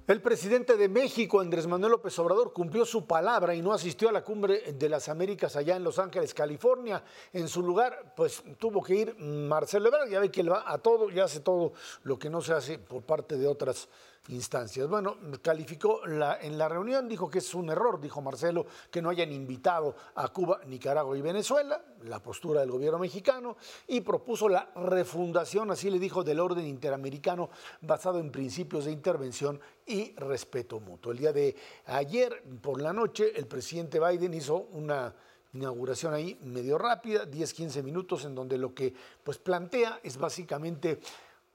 [0.06, 4.12] El presidente de México, Andrés Manuel López Obrador, cumplió su palabra y no asistió a
[4.12, 7.02] la cumbre de las Américas allá en Los Ángeles, California.
[7.32, 10.08] En su lugar, pues tuvo que ir Marcelo Ebrard.
[10.08, 11.72] Ya ve que él va a todo y hace todo
[12.04, 13.88] lo que no se hace por parte de otras
[14.28, 14.88] instancias.
[14.88, 19.32] Bueno, calificó en la reunión, dijo que es un error, dijo Marcelo, que no hayan
[19.32, 25.70] invitado a Cuba, Nicaragua y Venezuela, la postura del gobierno mexicano, y propuso la refundación,
[25.70, 31.12] así le dijo, del orden interamericano basado en principios de intervención y respeto mutuo.
[31.12, 35.14] El día de ayer, por la noche, el presidente Biden hizo una
[35.52, 38.92] inauguración ahí medio rápida, 10, 15 minutos, en donde lo que
[39.24, 41.00] pues plantea es básicamente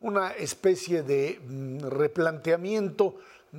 [0.01, 3.15] una especie de mm, replanteamiento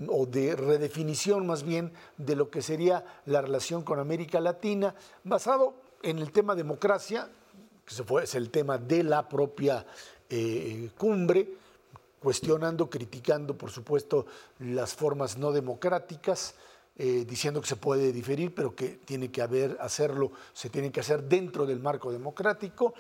[0.08, 5.74] o de redefinición más bien de lo que sería la relación con América Latina, basado
[6.02, 7.28] en el tema democracia,
[7.84, 9.86] que es el tema de la propia
[10.30, 11.54] eh, cumbre,
[12.20, 14.26] cuestionando, criticando, por supuesto,
[14.60, 16.54] las formas no democráticas,
[16.96, 21.00] eh, diciendo que se puede diferir, pero que tiene que haber, hacerlo, se tiene que
[21.00, 22.92] hacer dentro del marco democrático.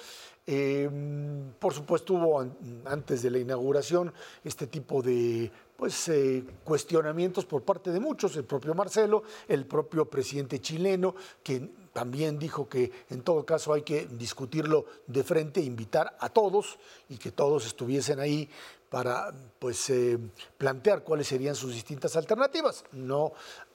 [0.46, 2.40] Em, por supuesto, hubo
[2.86, 8.44] antes de la inauguración este tipo de pues, eh, cuestionamientos por parte de muchos, el
[8.44, 11.60] propio Marcelo, el propio presidente chileno, que
[11.92, 16.78] también dijo que en todo caso hay que discutirlo de frente, invitar a todos
[17.08, 18.48] y que todos estuviesen ahí
[18.88, 20.18] para pues, eh,
[20.56, 22.84] plantear cuáles serían sus distintas alternativas.
[22.92, 23.32] No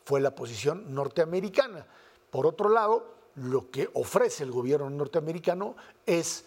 [0.08, 1.86] fue la posición norteamericana.
[2.32, 6.46] Por otro lado, lo que ofrece el gobierno norteamericano es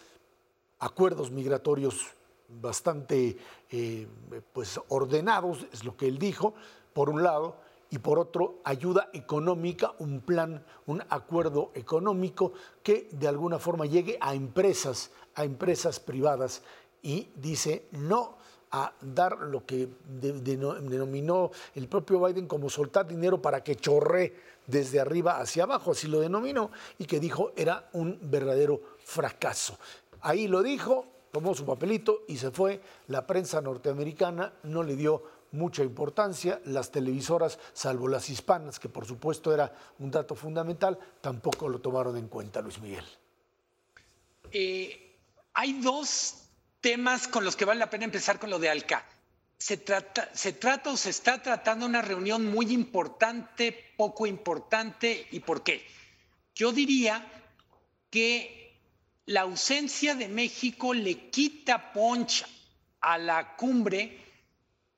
[0.79, 2.07] acuerdos migratorios
[2.49, 3.37] bastante
[3.70, 4.09] eh,
[4.55, 6.55] pues, ordenados, es lo que él dijo,
[6.94, 7.59] por un lado,
[7.90, 14.16] y por otro, ayuda económica, un plan, un acuerdo económico que de alguna forma llegue
[14.23, 16.62] a empresas, a empresas privadas
[17.03, 18.38] y dice no
[18.72, 24.35] a dar lo que denominó el propio Biden como soltar dinero para que chorre
[24.66, 29.76] desde arriba hacia abajo, así lo denominó, y que dijo era un verdadero fracaso.
[30.20, 32.80] Ahí lo dijo, tomó su papelito y se fue.
[33.09, 36.61] La prensa norteamericana no le dio mucha importancia.
[36.66, 42.16] Las televisoras, salvo las hispanas, que por supuesto era un dato fundamental, tampoco lo tomaron
[42.16, 43.04] en cuenta, Luis Miguel.
[44.52, 45.16] Eh,
[45.54, 46.49] hay dos
[46.80, 49.04] temas con los que vale la pena empezar con lo de ALCA.
[49.58, 55.40] Se trata, se trata o se está tratando una reunión muy importante, poco importante, ¿y
[55.40, 55.86] por qué?
[56.54, 57.26] Yo diría
[58.08, 58.80] que
[59.26, 62.46] la ausencia de México le quita poncha
[63.00, 64.18] a la cumbre,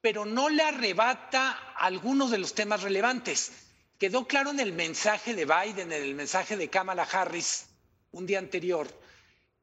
[0.01, 3.53] pero no le arrebata algunos de los temas relevantes.
[3.99, 7.67] Quedó claro en el mensaje de Biden, en el mensaje de Kamala Harris
[8.13, 8.89] un día anterior,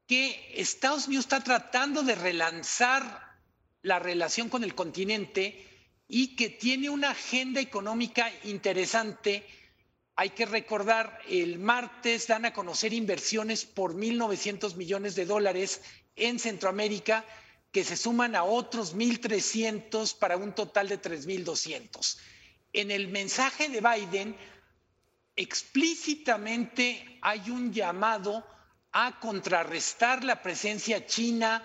[0.10, 3.38] que Estados Unidos está tratando de relanzar
[3.84, 5.64] la relación con el continente
[6.08, 9.46] y que tiene una agenda económica interesante.
[10.16, 15.82] Hay que recordar, el martes dan a conocer inversiones por 1.900 millones de dólares
[16.16, 17.24] en Centroamérica
[17.72, 22.18] que se suman a otros 1.300 para un total de 3.200.
[22.74, 24.36] En el mensaje de Biden,
[25.36, 28.44] explícitamente hay un llamado
[28.92, 31.64] a contrarrestar la presencia china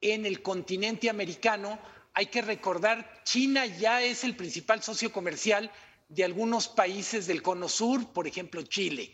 [0.00, 1.78] en el continente americano.
[2.14, 5.70] Hay que recordar, China ya es el principal socio comercial
[6.08, 9.12] de algunos países del cono sur, por ejemplo Chile.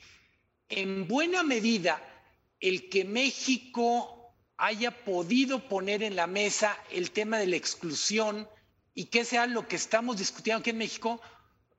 [0.69, 2.01] En buena medida,
[2.61, 8.49] el que México haya podido poner en la mesa el tema de la exclusión
[8.95, 11.21] y que sea lo que estamos discutiendo aquí en México,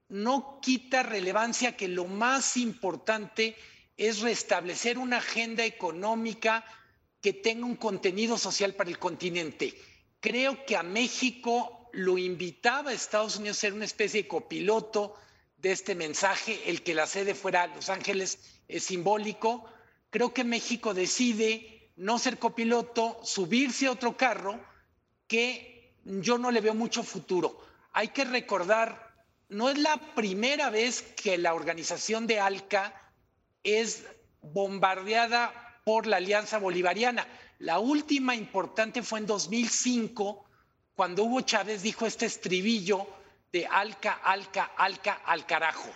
[0.09, 3.55] no quita relevancia que lo más importante
[3.97, 6.65] restablecer una agenda económica
[7.21, 9.73] que tenga un contenido social para el continente.
[10.19, 15.15] Creo que a México lo invitaba a Estados Unidos a ser una especie de copiloto
[15.57, 19.65] de este mensaje, el que la sede fuera Los Ángeles es simbólico.
[20.09, 24.59] Creo que México decide no ser copiloto, subirse a otro carro
[25.27, 27.59] que yo no le veo mucho futuro.
[27.93, 29.13] Hay que recordar,
[29.49, 32.93] no es la primera vez que la organización de ALCA
[33.63, 34.03] es
[34.41, 37.27] bombardeada por la Alianza Bolivariana.
[37.59, 40.45] La última importante fue en 2005,
[40.95, 43.07] cuando Hugo Chávez dijo este estribillo
[43.51, 45.89] de Alca, Alca, Alca, al carajo.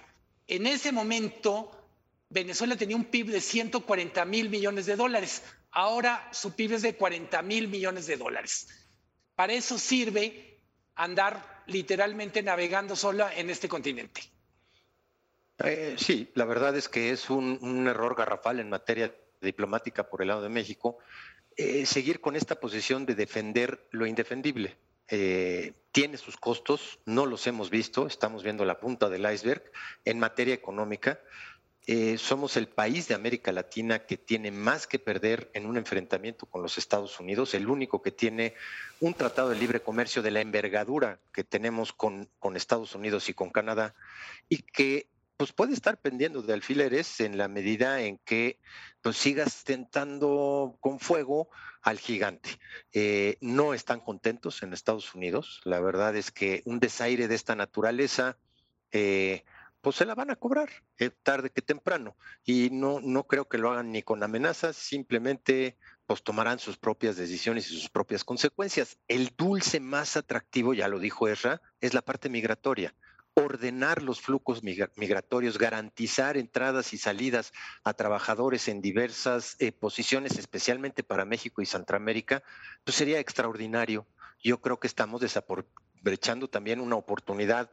[0.48, 1.72] En ese momento,
[2.30, 5.44] Venezuela tenía un PIB de 140 mil millones de dólares.
[5.72, 8.68] Ahora su PIB es de 40 mil millones de dólares.
[9.36, 10.60] Para eso sirve
[10.96, 14.22] andar literalmente navegando sola en este continente.
[15.64, 20.28] Eh, sí, la verdad es que es un, error garrafal en materia diplomática por el
[20.28, 20.98] lado de México
[21.56, 24.78] eh, seguir con esta posición de defender lo indefendible.
[25.10, 29.64] Eh, tiene sus costos, no los hemos visto, estamos viendo la punta del iceberg
[30.06, 31.20] en materia económica.
[32.18, 36.62] somos el país de América Latina que tiene más que perder en un enfrentamiento con
[36.62, 38.54] los Estados Unidos, el único que tiene
[39.00, 43.34] un tratado de libre comercio de la envergadura que tenemos con, con Estados Unidos y
[43.34, 43.96] con Canadá,
[44.50, 48.60] y que pues puede estar pendiendo de alfileres en la medida en que
[49.02, 51.50] pues, sigas tentando con fuego
[51.84, 52.50] al gigante.
[52.92, 55.62] Eh, no están contentos en Estados Unidos.
[55.64, 58.38] La verdad es que un desaire de esta naturaleza,
[58.92, 59.46] eh,
[59.82, 62.18] pues se la van a cobrar eh, tarde que temprano.
[62.44, 67.16] Y no, no creo que lo hagan ni con amenazas, simplemente pues tomarán sus propias
[67.16, 68.98] decisiones y sus propias consecuencias.
[69.08, 72.96] El dulce más atractivo, ya lo dijo Ezra, es la parte migratoria
[73.40, 81.04] ordenar los flujos migratorios, garantizar entradas y salidas a trabajadores en diversas eh, posiciones, especialmente
[81.04, 82.42] para México y Centroamérica,
[82.84, 84.08] pues sería extraordinario.
[84.44, 87.70] Yo creo que estamos desaprovechando también una oportunidad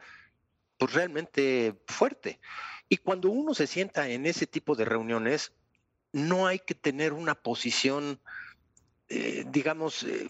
[0.77, 2.39] pues realmente fuerte.
[2.87, 5.51] Y cuando uno se sienta en ese tipo de reuniones,
[6.11, 8.19] no hay que tener una posición,
[9.09, 10.29] eh, digamos, eh,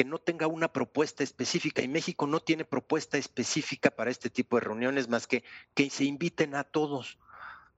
[0.00, 4.56] que no tenga una propuesta específica y México no tiene propuesta específica para este tipo
[4.56, 5.44] de reuniones más que
[5.74, 7.18] que se inviten a todos.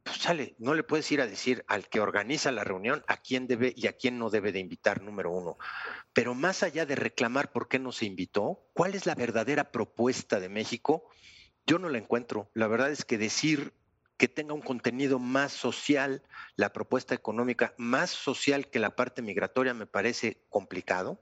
[0.04, 3.48] pues sale, no le puedes ir a decir al que organiza la reunión a quién
[3.48, 5.58] debe y a quién no debe de invitar, número uno.
[6.12, 10.38] Pero más allá de reclamar por qué no se invitó, ¿cuál es la verdadera propuesta
[10.38, 11.02] de México?
[11.66, 12.52] Yo no la encuentro.
[12.54, 13.74] La verdad es que decir
[14.16, 16.22] que tenga un contenido más social,
[16.54, 21.20] la propuesta económica más social que la parte migratoria me parece complicado.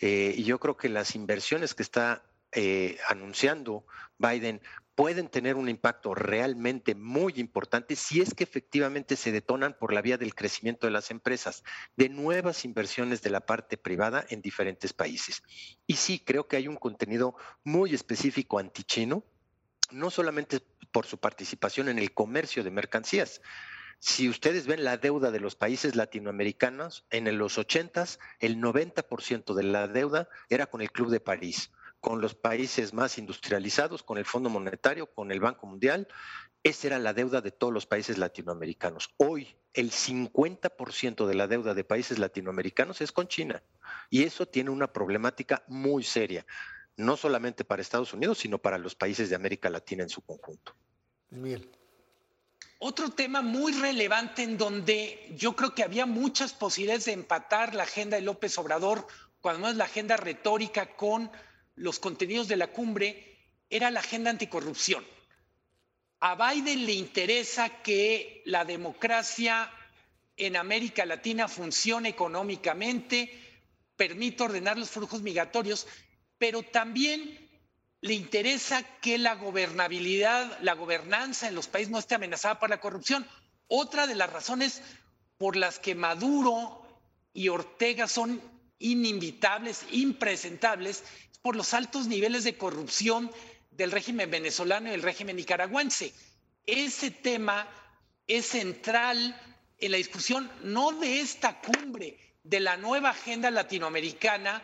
[0.00, 2.22] Eh, y yo creo que las inversiones que está
[2.52, 3.84] eh, anunciando
[4.18, 4.60] Biden
[4.94, 10.02] pueden tener un impacto realmente muy importante si es que efectivamente se detonan por la
[10.02, 11.64] vía del crecimiento de las empresas,
[11.96, 15.42] de nuevas inversiones de la parte privada en diferentes países.
[15.86, 17.34] Y sí, creo que hay un contenido
[17.64, 19.24] muy específico antichino,
[19.90, 20.60] no solamente
[20.92, 23.40] por su participación en el comercio de mercancías,
[24.00, 28.04] si ustedes ven la deuda de los países latinoamericanos, en los 80
[28.40, 31.70] el 90% de la deuda era con el Club de París
[32.00, 36.08] con los países más industrializados, con el Fondo Monetario, con el Banco Mundial.
[36.62, 39.14] Esa era la deuda de todos los países latinoamericanos.
[39.18, 43.62] Hoy el 50% de la deuda de países latinoamericanos es con China.
[44.08, 46.46] Y eso tiene una problemática muy seria,
[46.96, 50.74] no solamente para Estados Unidos, sino para los países de América Latina en su conjunto.
[52.82, 57.82] Otro tema muy relevante en donde yo creo que había muchas posibilidades de empatar la
[57.82, 59.06] agenda de López Obrador,
[59.42, 61.30] cuando es la agenda retórica con
[61.74, 63.36] los contenidos de la cumbre
[63.68, 65.04] era la agenda anticorrupción.
[66.20, 69.70] A Biden le interesa que la democracia
[70.38, 73.30] en América Latina funcione económicamente,
[73.94, 75.86] permita ordenar los flujos migratorios,
[76.38, 77.49] pero también
[78.02, 82.80] le interesa que la gobernabilidad, la gobernanza en los países no esté amenazada por la
[82.80, 83.26] corrupción.
[83.68, 84.82] Otra de las razones
[85.36, 86.82] por las que Maduro
[87.32, 88.40] y Ortega son
[88.78, 91.04] ininvitables, impresentables,
[91.42, 93.30] por los altos niveles de corrupción
[93.70, 96.12] del régimen venezolano y el régimen nicaragüense.
[96.66, 97.68] Ese tema
[98.26, 99.38] es central
[99.78, 104.62] en la discusión no de esta cumbre, de la nueva agenda latinoamericana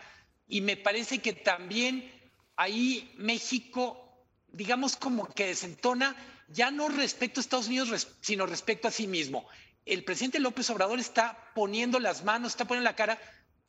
[0.49, 2.16] y me parece que también
[2.57, 6.17] ahí México, digamos como que desentona
[6.49, 9.47] ya no respecto a Estados Unidos, sino respecto a sí mismo.
[9.85, 13.21] El presidente López Obrador está poniendo las manos, está poniendo la cara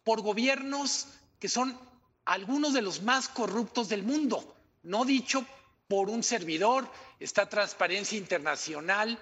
[0.04, 1.08] por gobiernos
[1.40, 1.78] que son
[2.26, 5.46] algunos de los más corruptos del mundo, no dicho
[5.88, 9.20] por un servidor, está Transparencia Internacional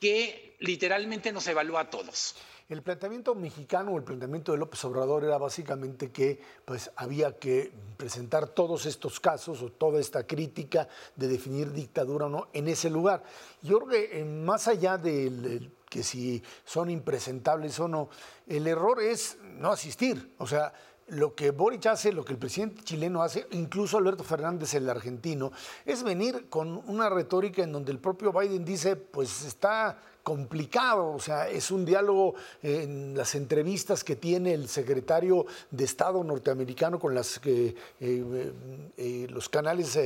[0.00, 2.36] que literalmente nos evalúa a todos.
[2.68, 7.70] El planteamiento mexicano o el planteamiento de López Obrador era básicamente que pues, había que
[7.96, 12.90] presentar todos estos casos o toda esta crítica de definir dictadura o no en ese
[12.90, 13.22] lugar.
[13.62, 18.08] Yo creo que eh, más allá de que si son impresentables o no,
[18.48, 20.34] el error es no asistir.
[20.38, 20.72] O sea,
[21.06, 25.52] lo que Boric hace, lo que el presidente chileno hace, incluso Alberto Fernández, el argentino,
[25.84, 31.20] es venir con una retórica en donde el propio Biden dice, pues está complicado, o
[31.20, 37.14] sea, es un diálogo en las entrevistas que tiene el secretario de Estado norteamericano con
[37.14, 38.52] las, eh, eh,
[38.96, 39.96] eh, los canales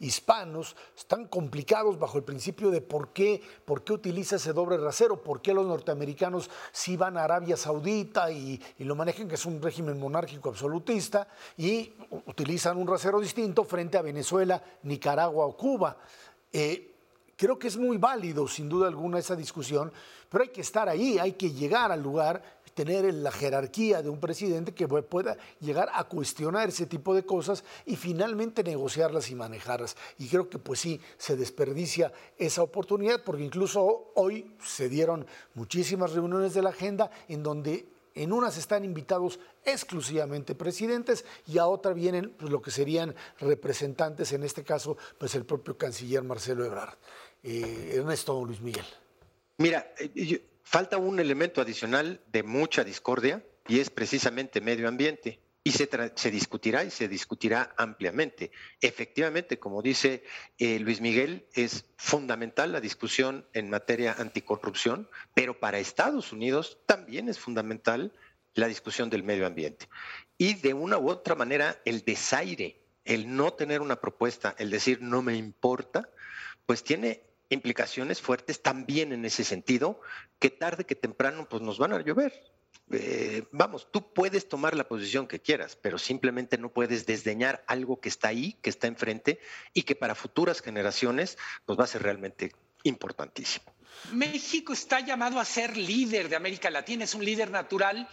[0.00, 5.22] hispanos, están complicados bajo el principio de por qué, por qué utiliza ese doble rasero,
[5.22, 9.62] por qué los norteamericanos sí van a Arabia Saudita y, lo manejan, que es un
[9.62, 11.92] régimen monárquico absolutista, y
[12.26, 15.98] utilizan un rasero distinto frente a Venezuela, Nicaragua o Cuba.
[17.38, 19.92] Creo que es muy válido, sin duda alguna, esa discusión,
[20.28, 22.42] pero hay que estar ahí, hay que llegar al lugar,
[22.74, 27.62] tener la jerarquía de un presidente que pueda llegar a cuestionar ese tipo de cosas
[27.86, 29.96] y finalmente negociarlas y manejarlas.
[30.18, 35.24] Y creo que pues sí, se desperdicia esa oportunidad porque incluso hoy se dieron
[35.54, 41.66] muchísimas reuniones de la agenda en donde en unas están invitados exclusivamente presidentes y a
[41.66, 46.64] otra vienen pues, lo que serían representantes, en este caso, pues el propio canciller Marcelo
[46.64, 46.96] Ebrard.
[47.50, 48.02] Eh,
[48.44, 48.84] Luis Miguel.
[49.56, 55.40] Mira, eh, falta un elemento adicional de mucha discordia y es precisamente medio ambiente.
[55.64, 58.52] Y se, discutirá y se discutirá ampliamente.
[58.80, 60.24] Efectivamente, como dice
[60.58, 67.28] eh, Luis Miguel, es fundamental la discusión en materia anticorrupción, pero para Estados Unidos también
[67.28, 68.12] es fundamental
[68.54, 69.88] la discusión del medio ambiente.
[70.38, 75.02] Y de una u otra manera, el desaire, el no tener una propuesta, el decir
[75.02, 76.08] no me importa,
[76.64, 80.00] pues tiene implicaciones fuertes también en ese sentido,
[80.38, 82.32] que tarde que temprano pues nos van a llover.
[82.90, 88.00] Eh, vamos, tú puedes tomar la posición que quieras, pero simplemente no puedes desdeñar algo
[88.00, 89.40] que está ahí, que está enfrente
[89.74, 91.36] y que para futuras generaciones
[91.66, 92.52] pues va a ser realmente
[92.84, 93.66] importantísimo.
[94.12, 98.08] México está llamado a ser líder de América Latina, es un líder natural,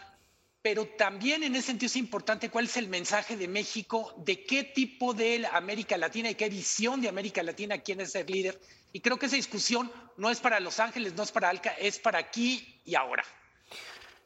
[0.62, 4.64] pero también en ese sentido es importante cuál es el mensaje de México, de qué
[4.64, 8.60] tipo de América Latina y qué visión de América Latina quiere ser líder.
[8.96, 12.00] Y creo que esa discusión no es para Los Ángeles, no es para Alca, es
[12.00, 13.26] para aquí y ahora.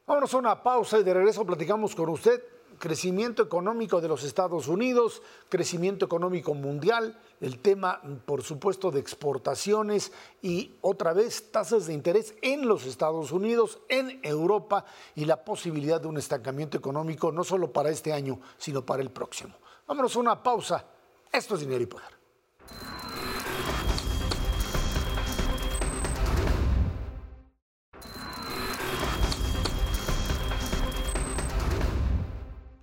[0.05, 2.39] Vámonos a una pausa y de regreso platicamos con usted
[2.77, 10.11] crecimiento económico de los Estados Unidos, crecimiento económico mundial, el tema, por supuesto, de exportaciones
[10.43, 15.99] y otra vez tasas de interés en los Estados Unidos, en Europa y la posibilidad
[15.99, 19.55] de un estancamiento económico no solo para este año, sino para el próximo.
[19.87, 20.85] Vámonos a una pausa.
[21.31, 22.18] Esto es dinero y poder.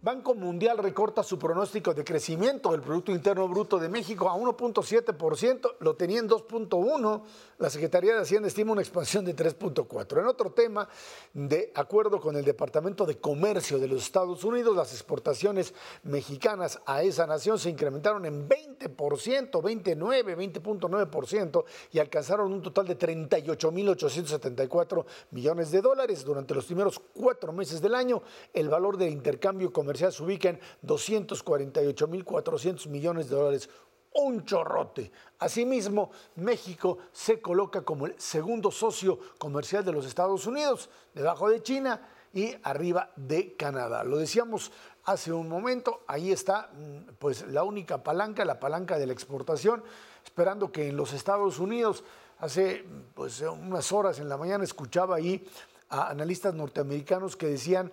[0.06, 5.74] Banco Mundial recorta su pronóstico de crecimiento del Producto Interno Bruto de México a 1.7%,
[5.80, 7.22] lo tenía en 2.1%,
[7.58, 10.20] la Secretaría de Hacienda estima una expansión de 3.4%.
[10.20, 10.88] En otro tema,
[11.34, 17.02] de acuerdo con el Departamento de Comercio de los Estados Unidos, las exportaciones mexicanas a
[17.02, 25.72] esa nación se incrementaron en 20%, 29, 20.9% y alcanzaron un total de 38.874 millones
[25.72, 28.22] de dólares durante los primeros cuatro meses del año.
[28.52, 33.68] El valor del intercambio comercial se ubica en 248.400 millones de dólares,
[34.14, 35.10] un chorrote.
[35.38, 41.62] Asimismo, México se coloca como el segundo socio comercial de los Estados Unidos, debajo de
[41.62, 42.00] China
[42.32, 44.04] y arriba de Canadá.
[44.04, 44.72] Lo decíamos
[45.04, 49.82] hace un momento, ahí está mm, pues la única palanca, la palanca de la exportación,
[50.24, 52.02] esperando que en los Estados Unidos,
[52.38, 52.84] hace
[53.14, 55.46] pues unas horas en la mañana escuchaba ahí
[55.88, 57.92] a analistas norteamericanos que decían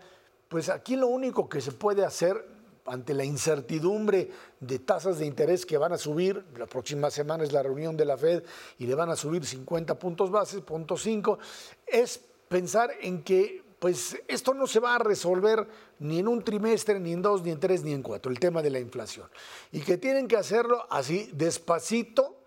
[0.54, 2.45] pues aquí lo único que se puede hacer
[2.86, 4.30] ante la incertidumbre
[4.60, 8.06] de tasas de interés que van a subir, la próxima semana es la reunión de
[8.06, 8.43] la Fed
[8.78, 11.39] y le van a subir 50 puntos bases, punto 5,
[11.88, 16.99] es pensar en que pues esto no se va a resolver ni en un trimestre,
[16.99, 19.28] ni en dos, ni en tres, ni en cuatro, el tema de la inflación.
[19.72, 22.38] Y que tienen que hacerlo así, despacito,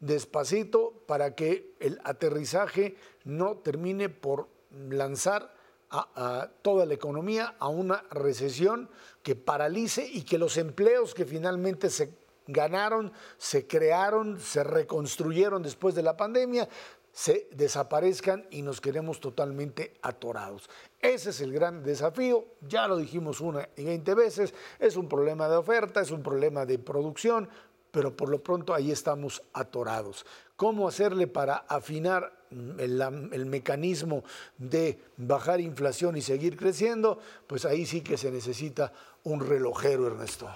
[0.00, 4.48] despacito, para que el aterrizaje no termine por
[4.90, 5.61] lanzar
[5.92, 8.88] a, toda la economía a una recesión
[9.22, 12.14] que paralice y que los empleos que finalmente se
[12.46, 16.68] ganaron, se crearon, se reconstruyeron después de la pandemia,
[17.12, 20.68] se desaparezcan y nos quedemos totalmente atorados.
[20.98, 25.48] Ese es el gran desafío, ya lo dijimos una y veinte veces, es un problema
[25.48, 27.48] de oferta, es un problema de producción,
[27.90, 30.24] pero por lo pronto ahí estamos atorados.
[30.56, 32.41] ¿Cómo hacerle para afinar
[32.78, 34.24] el, mecanismo
[34.58, 37.20] de bajar inflación y seguir creciendo?
[37.46, 38.92] Pues ahí sí que se necesita
[39.24, 40.50] un relojero, Ernesto.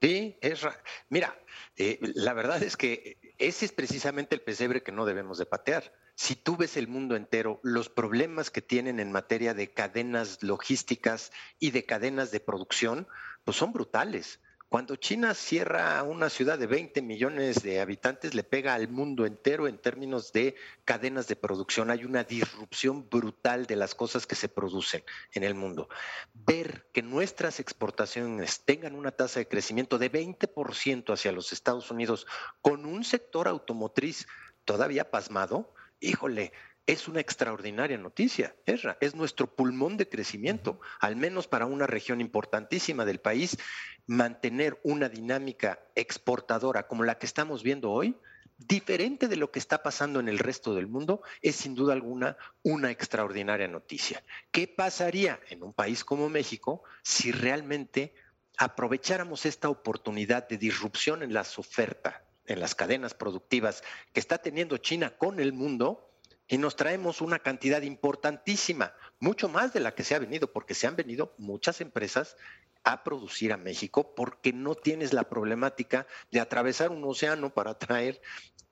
[0.00, 0.60] Sí, es
[1.08, 1.38] mira,
[1.76, 5.92] eh, la verdad es que ese es precisamente el pesebre que no debemos de patear.
[6.14, 11.32] Si tú ves el mundo entero, los problemas que tienen en materia de cadenas logísticas
[11.58, 13.06] y de cadenas de producción,
[13.44, 14.40] pues son brutales.
[14.68, 19.68] Cuando China cierra una ciudad de 20 millones de habitantes, le pega al mundo entero
[19.68, 21.88] en términos de cadenas de producción.
[21.88, 25.04] Hay una disrupción brutal de las cosas que se producen
[25.34, 25.88] en el mundo.
[26.34, 32.26] Ver que nuestras exportaciones tengan una tasa de crecimiento de 20% hacia los Estados Unidos
[32.60, 34.26] con un sector automotriz
[34.64, 36.52] todavía pasmado, híjole,
[36.86, 43.04] es una extraordinaria noticia, Es nuestro pulmón de crecimiento, al menos para una región importantísima
[43.04, 43.58] del país,
[44.06, 48.16] mantener una dinámica exportadora como la que estamos viendo hoy,
[48.56, 52.36] diferente de lo que está pasando en el resto del mundo, es sin duda alguna
[52.62, 54.22] una extraordinaria noticia.
[54.52, 58.14] ¿Qué pasaría en un país como México si realmente
[58.58, 63.82] aprovecháramos esta oportunidad de disrupción en las ofertas, en las cadenas productivas
[64.12, 66.12] que está teniendo China con el mundo?
[66.48, 70.74] Y nos traemos una cantidad importantísima, mucho más de la que se ha venido, porque
[70.74, 72.36] se han venido muchas empresas
[72.84, 78.20] a producir a México porque no tienes la problemática de atravesar un océano para traer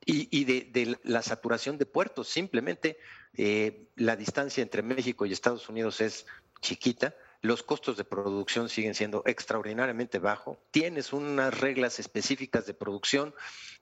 [0.07, 2.29] y, de, la saturación de puertos.
[2.29, 2.99] Simplemente
[3.37, 6.27] eh, la distancia entre México y Estados Unidos es
[6.61, 7.15] chiquita
[7.45, 13.35] los costos de producción siguen siendo extraordinariamente bajos, tienes unas reglas específicas de producción,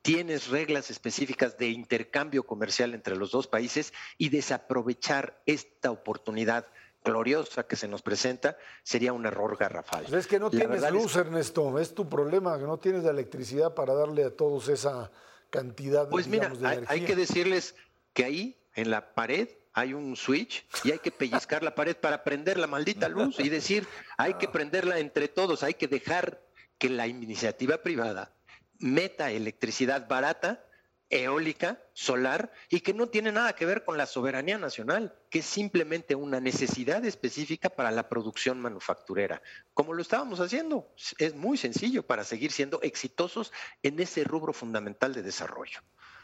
[0.03, 6.67] tienes reglas específicas de intercambio comercial entre los dos países y desaprovechar esta oportunidad
[7.05, 10.07] gloriosa que se nos presenta sería un error garrafal.
[10.09, 13.75] Pues es que no tienes luz, Ernesto, es tu problema, que no tienes la electricidad
[13.75, 15.13] para darle a todos esa
[15.51, 16.53] cantidad pues mira,
[16.89, 17.77] hay que decirles
[18.13, 22.25] que ahí en la pared hay un switch y hay que pellizcar la pared para
[22.25, 26.43] prender la maldita luz y decir, hay que prenderla entre todos, hay que dejar
[26.79, 28.33] que la iniciativa privada
[28.79, 30.65] meta electricidad barata
[31.13, 35.45] eólica, solar, y que no tiene nada que ver con la soberanía nacional, que es
[35.45, 39.43] simplemente una necesidad específica para la producción manufacturera,
[39.75, 40.89] como lo estábamos haciendo.
[41.19, 43.53] Es muy sencillo para seguir siendo exitosos
[43.83, 45.81] en ese rubro fundamental de desarrollo.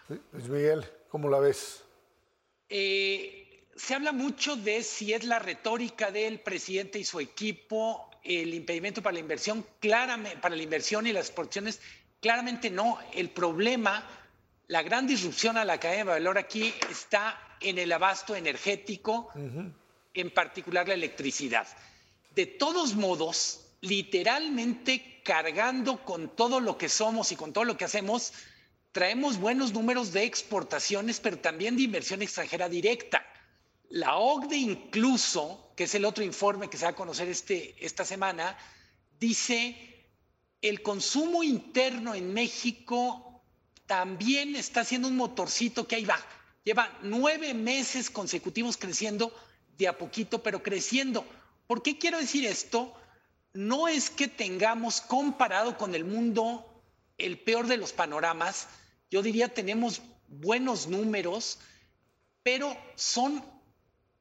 [0.09, 1.85] Luis Miguel, ¿cómo la ves?
[2.71, 3.38] Eh,
[3.79, 9.03] se habla mucho de si es la retórica del presidente y su equipo el impedimento
[9.03, 11.81] para la inversión, claramente, para la inversión y las exportaciones,
[12.21, 12.99] claramente no.
[13.15, 14.05] El problema
[14.67, 20.31] la gran disrupción a la cadena de valor aquí está en el abasto energético, en
[20.31, 21.67] particular la electricidad.
[22.35, 27.87] De todos modos, literalmente cargando con todo lo que somos y con todo lo que
[27.87, 28.33] hacemos,
[28.93, 33.25] traemos buenos números de exportaciones, pero también de inversión extranjera directa.
[33.91, 38.05] La OCDE incluso, que es el otro informe que se va a conocer este, esta
[38.05, 38.57] semana,
[39.19, 39.89] dice
[40.61, 43.43] el consumo interno en México
[43.87, 46.19] también está haciendo un motorcito que ahí va.
[46.65, 49.33] Lleva nueve meses consecutivos creciendo
[49.79, 51.25] de a poquito, pero creciendo.
[51.67, 52.93] ¿Por qué quiero decir esto?
[53.55, 56.83] No es que tengamos comparado con el mundo
[57.17, 58.69] el peor de los panoramas.
[59.11, 61.59] Yo diría tenemos buenos números,
[62.43, 63.43] pero son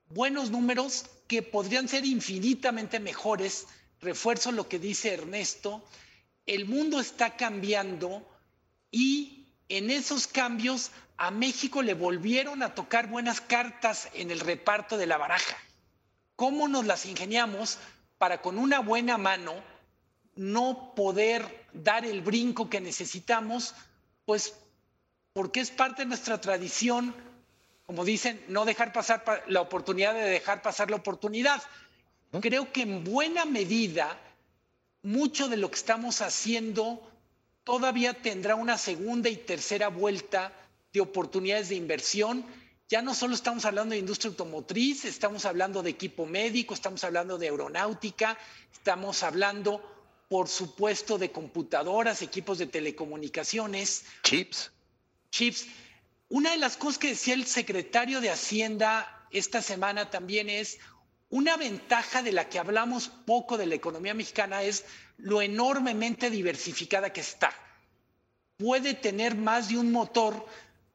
[0.09, 3.67] buenos números que podrían ser infinitamente mejores.
[3.99, 5.83] Refuerzo lo que dice Ernesto.
[6.45, 8.25] El mundo está cambiando
[8.91, 14.97] y en esos cambios a México le volvieron a tocar buenas cartas en el reparto
[14.97, 15.57] de la baraja.
[16.35, 17.79] ¿Cómo nos las ingeniamos
[18.17, 19.53] para con una buena mano
[20.35, 23.73] no poder dar el brinco que necesitamos?
[24.25, 24.53] Pues
[25.33, 27.15] porque es parte de nuestra tradición,
[27.87, 31.63] como dicen, no dejar pasar la oportunidad de dejar pasar la oportunidad.
[32.41, 34.19] Creo que en buena medida
[35.03, 37.01] mucho de lo que estamos haciendo
[37.63, 40.51] todavía tendrá una segunda y tercera vuelta
[40.91, 42.45] de oportunidades de inversión.
[42.89, 47.37] Ya no solo estamos hablando de industria automotriz, estamos hablando de equipo médico, estamos hablando
[47.37, 48.37] de aeronáutica,
[48.73, 49.81] estamos hablando,
[50.27, 54.03] por supuesto, de computadoras, equipos de telecomunicaciones.
[54.23, 54.71] Chips.
[55.31, 55.67] Chips.
[56.29, 60.77] Una de las cosas que decía el secretario de Hacienda esta semana también es
[61.29, 64.83] una ventaja de la que hablamos poco de la economía mexicana es
[65.17, 67.53] lo enormemente diversificada que está.
[68.57, 70.45] Puede tener más de un motor,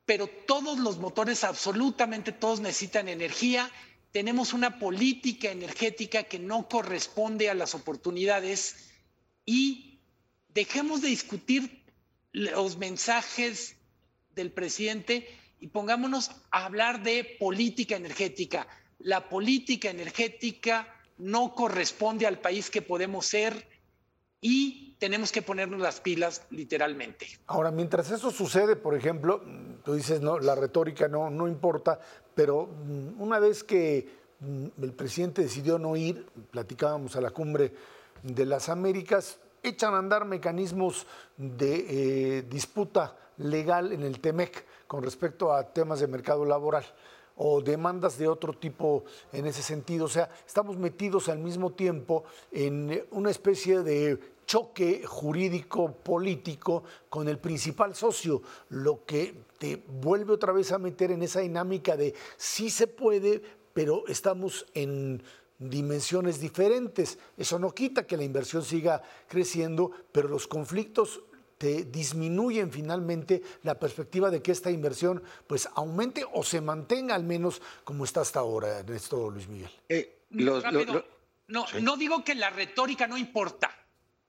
[0.05, 3.71] pero todos los motores, absolutamente todos necesitan energía.
[4.11, 8.91] Tenemos una política energética que no corresponde a las oportunidades
[9.47, 9.99] y
[10.49, 11.83] dejemos de discutir
[12.33, 13.77] los mensajes
[14.35, 15.29] del presidente
[15.61, 18.67] y pongámonos a hablar de política energética.
[18.99, 23.69] La política energética no corresponde al país que podemos ser
[24.41, 27.27] y tenemos que ponernos las pilas literalmente.
[27.47, 29.43] Ahora, mientras eso sucede, por ejemplo,
[29.85, 32.01] tú dices, no, la retórica no, no importa,
[32.35, 34.09] pero mm, una vez que
[34.41, 37.73] mm, el presidente decidió no ir, platicábamos a la cumbre
[38.23, 41.07] de las Américas, echan a andar mecanismos
[41.37, 46.85] de eh, disputa legal en el TEMEC con respecto a temas de mercado laboral
[47.37, 50.05] o demandas de otro tipo en ese sentido.
[50.07, 57.29] O sea, estamos metidos al mismo tiempo en una especie de choque jurídico político con
[57.29, 62.15] el principal socio, lo que te vuelve otra vez a meter en esa dinámica de
[62.37, 65.23] sí se puede, pero estamos en
[65.59, 67.19] dimensiones diferentes.
[67.37, 71.23] Eso no quita que la inversión siga creciendo, pero los conflictos
[71.63, 77.23] te disminuyen finalmente la perspectiva de que esta inversión pues aumente o se mantenga al
[77.23, 79.71] menos como está hasta ahora, Ernesto Luis Miguel.
[79.89, 80.61] Eh, no,
[81.47, 83.71] no digo que la retórica no importa,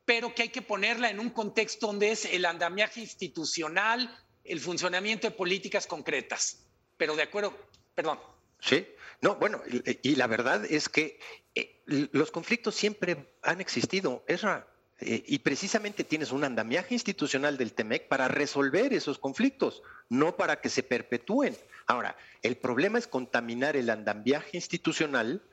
[0.05, 5.27] pero que hay que ponerla en un contexto donde es el andamiaje institucional, el funcionamiento
[5.27, 6.67] de políticas concretas.
[6.97, 7.57] Pero de acuerdo,
[7.95, 8.19] perdón.
[8.59, 8.85] Sí,
[9.21, 9.59] no, bueno,
[10.03, 11.19] y, la verdad es que
[11.55, 14.23] eh, los conflictos siempre han existido.
[14.27, 14.67] Esra,
[15.05, 20.61] eh, y precisamente tienes un andamiaje institucional del TEMEC para resolver esos conflictos, no para
[20.61, 21.57] que se perpetúen.
[21.87, 25.43] Ahora, el problema es contaminar el andamiaje institucional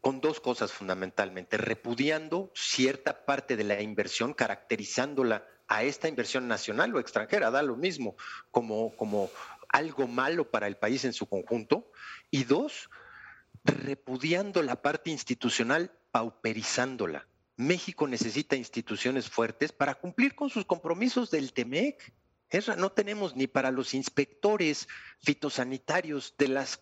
[0.00, 6.94] con dos cosas fundamentalmente, repudiando cierta parte de la inversión, caracterizándola a esta inversión nacional
[6.94, 8.16] o extranjera, da lo mismo,
[8.50, 9.30] como, como
[9.68, 11.90] algo malo para el país en su conjunto,
[12.30, 12.90] y dos,
[13.64, 17.27] repudiando la parte institucional, pauperizándola.
[17.58, 22.14] México necesita instituciones fuertes para cumplir con sus compromisos del TEMEC.
[22.76, 24.86] no tenemos ni para los inspectores
[25.20, 26.80] fitosanitarios de las,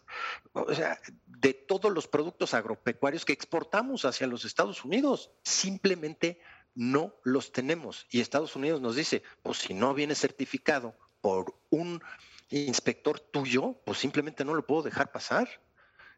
[1.24, 5.31] de todos los productos agropecuarios que exportamos hacia los Estados Unidos.
[5.43, 6.41] Simplemente
[6.74, 8.07] no los tenemos.
[8.11, 12.03] Y Estados Unidos nos dice, pues si no viene certificado por un
[12.51, 15.49] inspector tuyo, pues simplemente no lo puedo dejar pasar.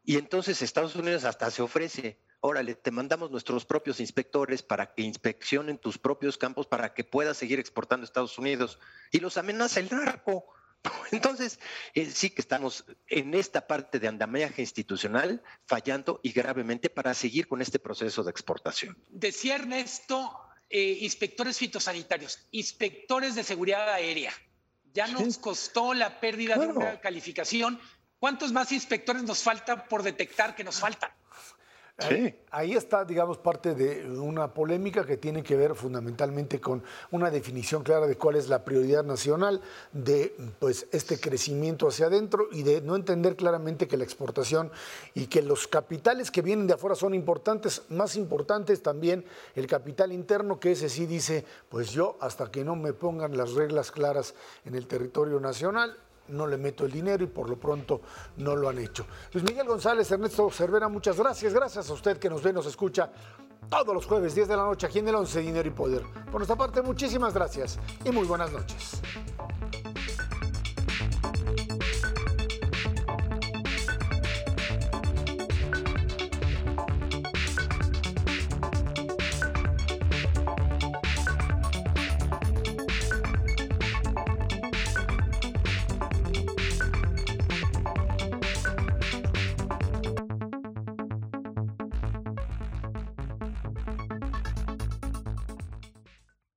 [0.05, 5.03] Y entonces Estados Unidos hasta se ofrece, órale, te mandamos nuestros propios inspectores para que
[5.03, 8.79] inspeccionen tus propios campos para que puedas seguir exportando a Estados Unidos.
[9.11, 10.47] Y los amenaza el narco.
[11.13, 11.59] Entonces,
[11.95, 17.49] eh, sí que estamos en esta parte de andamiaje institucional fallando y gravemente para seguir
[17.49, 18.97] con este proceso de exportación.
[19.09, 20.39] Decía Ernesto,
[20.71, 24.33] eh, inspectores fitosanitarios, inspectores de seguridad aérea.
[24.93, 27.81] Ya nos costó la pérdida de una calificación.
[28.19, 31.11] ¿Cuántos más inspectores nos faltan por detectar que nos faltan?
[32.53, 37.83] Ahí, está, digamos, parte de una polémica que tiene que ver fundamentalmente con una definición
[37.83, 39.61] clara de cuál es la prioridad nacional
[39.93, 44.71] de pues, este crecimiento hacia adentro y de no entender claramente que la exportación
[45.13, 49.25] y que los capitales que vienen de afuera son importantes, más importantes también
[49.57, 53.55] el capital interno, que ese sí dice, pues yo hasta que no me pongan las
[53.55, 55.99] reglas claras en el territorio nacional,
[56.29, 58.01] no le meto el dinero y por lo pronto
[58.39, 59.07] no lo han hecho.
[59.33, 61.53] Luis Miguel González, Ernesto Cervera, muchas gracias.
[61.53, 63.11] Gracias a usted que nos ve, nos escucha
[63.69, 66.03] todos los jueves, 10 de la noche, aquí en el 11 Dinero y Poder.
[66.31, 69.01] Por nuestra parte, muchísimas gracias y muy buenas noches.